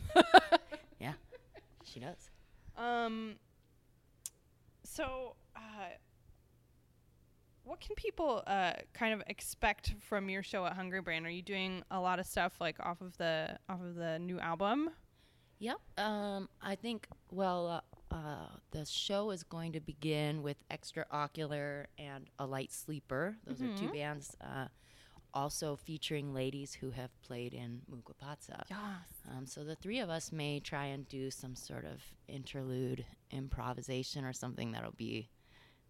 Yeah, 1.00 1.14
she 1.82 1.98
does. 1.98 2.30
um, 2.76 3.36
so, 4.84 5.34
uh, 5.56 5.60
what 7.64 7.80
can 7.80 7.94
people 7.96 8.42
uh, 8.46 8.72
kind 8.92 9.14
of 9.14 9.22
expect 9.28 9.94
from 9.98 10.28
your 10.28 10.42
show 10.42 10.66
at 10.66 10.74
Hungry 10.74 11.00
Brain? 11.00 11.24
Are 11.24 11.30
you 11.30 11.42
doing 11.42 11.82
a 11.90 11.98
lot 11.98 12.18
of 12.18 12.26
stuff 12.26 12.52
like 12.60 12.76
off 12.80 13.00
of 13.00 13.16
the 13.16 13.56
off 13.68 13.80
of 13.80 13.94
the 13.94 14.18
new 14.18 14.38
album? 14.40 14.90
Yep. 15.60 15.78
Um, 15.98 16.48
I 16.60 16.74
think, 16.74 17.06
well, 17.30 17.82
uh, 18.10 18.14
uh, 18.14 18.46
the 18.72 18.84
show 18.84 19.30
is 19.30 19.42
going 19.42 19.72
to 19.72 19.80
begin 19.80 20.42
with 20.42 20.56
Extra 20.70 21.06
Ocular 21.10 21.86
and 21.98 22.28
A 22.38 22.46
Light 22.46 22.72
Sleeper. 22.72 23.36
Those 23.46 23.62
are 23.62 23.74
two 23.76 23.88
bands 23.92 24.36
uh, 24.40 24.66
also 25.34 25.76
featuring 25.76 26.32
ladies 26.34 26.74
who 26.74 26.90
have 26.90 27.10
played 27.22 27.52
in 27.54 27.80
Mucca 27.90 28.12
Pazza. 28.22 28.62
Yes. 28.68 28.78
Um, 29.30 29.46
so 29.46 29.64
the 29.64 29.74
three 29.76 29.98
of 30.00 30.10
us 30.10 30.32
may 30.32 30.60
try 30.60 30.86
and 30.86 31.08
do 31.08 31.30
some 31.30 31.54
sort 31.56 31.84
of 31.84 32.00
interlude 32.28 33.04
improvisation 33.30 34.24
or 34.24 34.32
something 34.32 34.72
that'll 34.72 34.92
be 34.92 35.28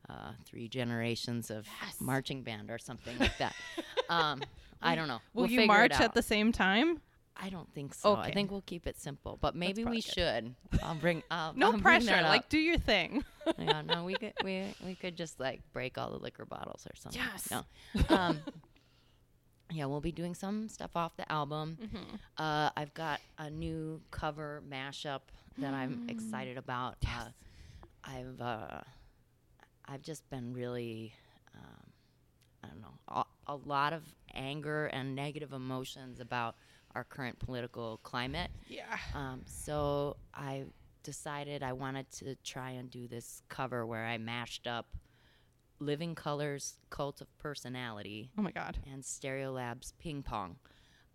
uh, 0.09 0.33
three 0.45 0.69
generations 0.69 1.51
of 1.51 1.67
Yes. 1.83 2.01
marching 2.01 2.43
band 2.43 2.71
or 2.71 2.79
something 2.79 3.17
like 3.19 3.37
that. 3.39 3.55
um, 4.09 4.43
I 4.83 4.95
don't 4.95 5.09
know. 5.09 5.21
Will 5.35 5.43
We'll 5.43 5.51
you 5.51 5.67
march 5.67 5.93
at 6.01 6.15
the 6.15 6.23
same 6.23 6.53
time? 6.53 7.01
I 7.43 7.49
don't 7.49 7.73
think 7.73 7.95
so. 7.95 8.17
I 8.17 8.33
think 8.33 8.51
we'll 8.51 8.61
keep 8.63 8.87
it 8.87 8.99
simple, 8.99 9.39
but 9.41 9.55
maybe 9.55 9.85
we 9.85 10.03
good. 10.03 10.05
should. 10.05 10.55
I'll 10.83 10.95
bring. 10.95 11.23
I'll, 11.31 11.55
No 11.55 11.73
I'll 11.73 11.79
pressure. 11.79 12.07
that 12.07 12.25
Like, 12.25 12.49
do 12.51 12.59
your 12.59 12.77
thing. 12.77 13.25
yeah, 13.59 13.81
no, 13.81 14.05
we 14.05 14.15
could 14.15 14.35
we 14.45 14.75
we 14.85 14.95
could 14.95 15.17
just 15.17 15.41
like 15.41 15.63
break 15.73 15.97
all 15.97 16.11
the 16.11 16.19
liquor 16.19 16.45
bottles 16.45 16.87
or 16.87 16.95
something. 16.97 17.21
Yes. 17.33 17.49
No. 17.51 18.15
Um, 18.15 18.41
yeah, 19.71 19.87
we'll 19.87 20.01
be 20.01 20.13
doing 20.13 20.35
some 20.35 20.69
stuff 20.69 20.97
off 20.97 21.17
the 21.17 21.31
album. 21.31 21.79
Mm-hmm. 21.83 22.17
Uh, 22.37 22.71
I've 22.77 22.93
got 22.95 23.21
a 23.39 23.51
new 23.51 24.01
cover 24.11 24.63
mashup 24.69 25.21
that 25.59 25.75
I'm 25.75 26.07
Mm. 26.07 26.11
excited 26.11 26.57
about. 26.57 26.97
Uh, 27.07 27.27
I've 28.05 28.41
uh, 28.41 28.81
I've 29.87 30.03
just 30.03 30.29
been 30.31 30.53
really. 30.55 31.13
Um, 31.55 31.87
I 32.63 32.69
don't 32.69 32.81
know, 32.83 32.95
a, 33.09 33.25
a 33.47 33.57
lot 33.57 33.93
of 33.93 34.03
anger 34.35 34.87
and 34.87 35.15
negative 35.17 35.53
emotions 35.53 36.21
about 36.21 36.57
our 36.95 37.05
current 37.05 37.39
political 37.39 37.99
climate. 38.03 38.51
yeah. 38.69 38.99
Um, 39.15 39.43
so 39.47 40.17
I 40.35 40.65
decided 41.03 41.63
I 41.63 41.73
wanted 41.73 42.11
to 42.19 42.35
try 42.45 42.71
and 42.73 42.91
do 42.91 43.09
this 43.09 43.43
cover 43.49 43.87
where 43.87 44.05
I 44.05 44.19
mashed 44.19 44.67
up 44.67 44.87
Living 45.81 46.15
Colour's, 46.15 46.77
Cult 46.91 47.21
of 47.21 47.27
Personality, 47.39 48.31
Oh 48.39 48.43
my 48.43 48.53
God. 48.53 48.79
and 48.93 49.03
Stereolab's 49.03 49.93
Ping 49.99 50.23
Pong. 50.23 50.57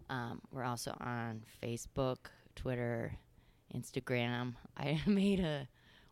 Um, 0.09 0.41
we're 0.51 0.63
also 0.63 0.95
on 0.99 1.43
Facebook, 1.61 2.17
Twitter, 2.55 3.13
Instagram. 3.75 4.53
I 4.77 5.01
made 5.07 5.39
a, 5.39 5.67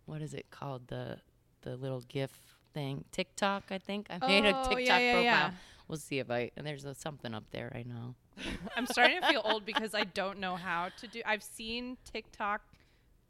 what 0.06 0.22
is 0.22 0.34
it 0.34 0.50
called? 0.52 0.88
The 0.88 1.18
the 1.64 1.76
little 1.78 2.02
GIF 2.02 2.32
thing, 2.74 3.06
TikTok. 3.12 3.66
I 3.70 3.78
think 3.78 4.08
I 4.10 4.18
made 4.26 4.46
a 4.46 4.58
Oh, 4.58 4.64
TikTok 4.64 4.80
yeah, 4.80 4.98
yeah, 5.00 5.14
profile. 5.14 5.24
yeah. 5.24 5.52
We'll 5.88 6.00
see 6.00 6.18
if 6.20 6.32
I 6.32 6.50
and 6.58 6.66
there's 6.66 6.86
a, 6.86 6.96
something 6.96 7.34
up 7.36 7.44
there. 7.52 7.72
I 7.76 7.84
know. 7.84 8.16
I'm 8.76 8.86
starting 8.88 9.22
to 9.22 9.28
feel 9.28 9.42
old 9.44 9.66
because 9.66 9.94
I 9.94 10.04
don't 10.04 10.40
know 10.40 10.56
how 10.56 10.90
to 11.00 11.08
do. 11.08 11.22
I've 11.26 11.44
seen 11.44 11.98
TikTok 12.12 12.62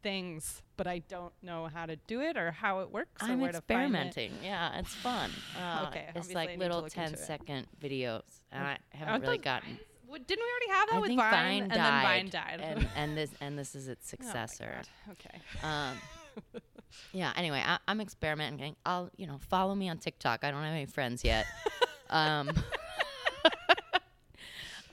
things, 0.02 0.62
but 0.76 0.86
I 0.86 0.98
don't 1.00 1.32
know 1.42 1.68
how 1.72 1.86
to 1.86 1.96
do 2.06 2.20
it 2.20 2.36
or 2.36 2.50
how 2.50 2.80
it 2.80 2.90
works. 2.90 3.22
I'm 3.22 3.38
find 3.40 3.42
it. 3.42 3.54
experimenting. 3.56 4.32
Yeah, 4.42 4.78
it's 4.78 4.94
fun. 4.94 5.30
Uh, 5.60 5.86
Okay, 5.88 6.08
it's 6.14 6.32
like 6.32 6.58
little 6.58 6.82
look 6.82 6.96
into 6.96 7.16
10 7.16 7.38
it. 7.58 7.66
videos, 7.80 8.22
and 8.50 8.64
I 8.64 8.78
haven't 8.90 9.08
Aren't 9.12 9.22
really 9.24 9.38
gotten. 9.38 9.68
Vines? 9.70 10.24
Didn't 10.26 10.42
we 10.44 10.50
already 10.50 10.78
have 10.78 10.88
that 10.90 10.96
I 10.96 10.98
with 10.98 11.08
think 11.08 11.20
Vine, 11.20 11.32
Vine 11.32 11.62
and 11.62 11.70
died, 11.72 11.78
then 11.80 12.02
Vine 12.02 12.28
died? 12.30 12.60
and, 12.60 12.88
and 12.96 13.16
this 13.16 13.30
and 13.40 13.58
this 13.58 13.74
is 13.74 13.88
its 13.88 14.06
Oh 14.06 14.10
successor. 14.10 14.74
God. 15.06 15.12
Okay. 15.12 15.40
um, 15.62 16.60
yeah. 17.12 17.32
Anyway, 17.36 17.62
I, 17.64 17.78
I'm 17.88 18.00
experimenting. 18.00 18.76
I'll 18.84 19.08
you 19.16 19.26
know 19.26 19.38
follow 19.48 19.74
me 19.74 19.88
on 19.88 19.96
TikTok. 19.98 20.44
I 20.44 20.50
don't 20.50 20.62
have 20.64 20.72
any 20.74 20.84
friends 20.86 21.24
yet. 21.24 21.46
um, 22.10 22.50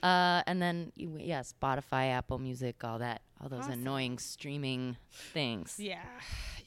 uh, 0.02 0.42
and 0.46 0.60
then 0.60 0.92
yeah, 0.96 1.40
Spotify, 1.42 2.10
Apple 2.10 2.38
Music, 2.38 2.82
all 2.84 2.98
that, 2.98 3.22
all 3.42 3.48
those 3.48 3.60
Awesome. 3.60 3.72
annoying 3.72 4.18
streaming 4.18 4.96
things. 5.12 5.76
Yeah. 5.78 6.02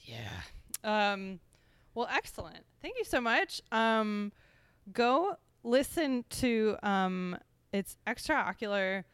Yeah. 0.06 1.12
Um, 1.12 1.40
well, 1.94 2.06
excellent. 2.12 2.58
Thank 2.82 2.98
you 2.98 3.04
so 3.04 3.22
much. 3.22 3.62
Um, 3.72 4.32
go 4.92 5.36
listen 5.62 6.26
to 6.28 6.76
um, 6.82 7.38
it's 7.72 7.96
extraocular, 8.06 9.04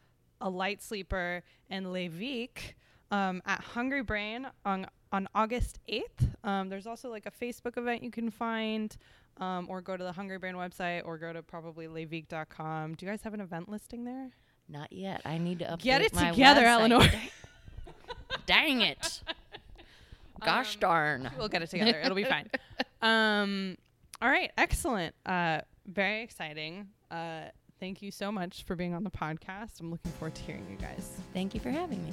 a 0.40 0.50
light 0.50 0.82
sleeper, 0.82 1.44
and 1.68 1.92
Les 1.92 2.08
Vikq 2.08 2.74
um, 3.12 3.40
at 3.46 3.60
Hungry 3.60 4.02
Brain 4.02 4.48
on 4.64 4.86
on 5.12 5.28
August 5.32 5.78
eighth. 5.88 6.28
Um, 6.42 6.68
there's 6.70 6.88
also 6.88 7.08
like 7.08 7.26
a 7.26 7.30
Facebook 7.30 7.76
event 7.78 8.02
you 8.02 8.10
can 8.10 8.30
find. 8.30 8.96
Um, 9.38 9.66
or 9.70 9.80
go 9.80 9.96
to 9.96 10.04
the 10.04 10.12
Hungry 10.12 10.38
Brain 10.38 10.54
website, 10.54 11.02
or 11.06 11.16
go 11.16 11.32
to 11.32 11.42
probably 11.42 11.86
lesvikq.com. 11.86 12.94
Do 12.94 13.06
you 13.06 13.10
guys 13.10 13.22
have 13.22 13.32
an 13.32 13.40
event 13.40 13.70
listing 13.70 14.04
there? 14.04 14.30
Not 14.68 14.92
yet. 14.92 15.22
I 15.24 15.38
need 15.38 15.60
to 15.60 15.64
update 15.64 15.82
Get 15.82 16.02
it 16.02 16.12
together, 16.12 16.62
website. 16.62 16.90
Elanor. 16.90 17.14
Dang 18.46 18.82
it. 18.82 19.22
Gosh 20.44 20.76
darn. 20.76 21.30
We'll 21.38 21.48
get 21.48 21.62
it 21.62 21.70
together. 21.70 22.00
It'll 22.00 22.14
be 22.16 22.24
fine. 22.24 22.48
Um, 23.02 23.78
all 24.20 24.28
right, 24.28 24.52
excellent. 24.58 25.14
Uh, 25.24 25.62
very 25.86 26.22
exciting. 26.22 26.88
Uh, 27.10 27.44
thank 27.80 28.02
you 28.02 28.10
so 28.10 28.30
much 28.30 28.64
for 28.64 28.76
being 28.76 28.92
on 28.92 29.04
the 29.04 29.10
podcast. 29.10 29.80
I'm 29.80 29.90
looking 29.90 30.12
forward 30.12 30.34
to 30.34 30.42
hearing 30.42 30.66
you 30.70 30.76
guys. 30.76 31.10
Thank 31.32 31.54
you 31.54 31.60
for 31.60 31.70
having 31.70 32.04
me. 32.04 32.12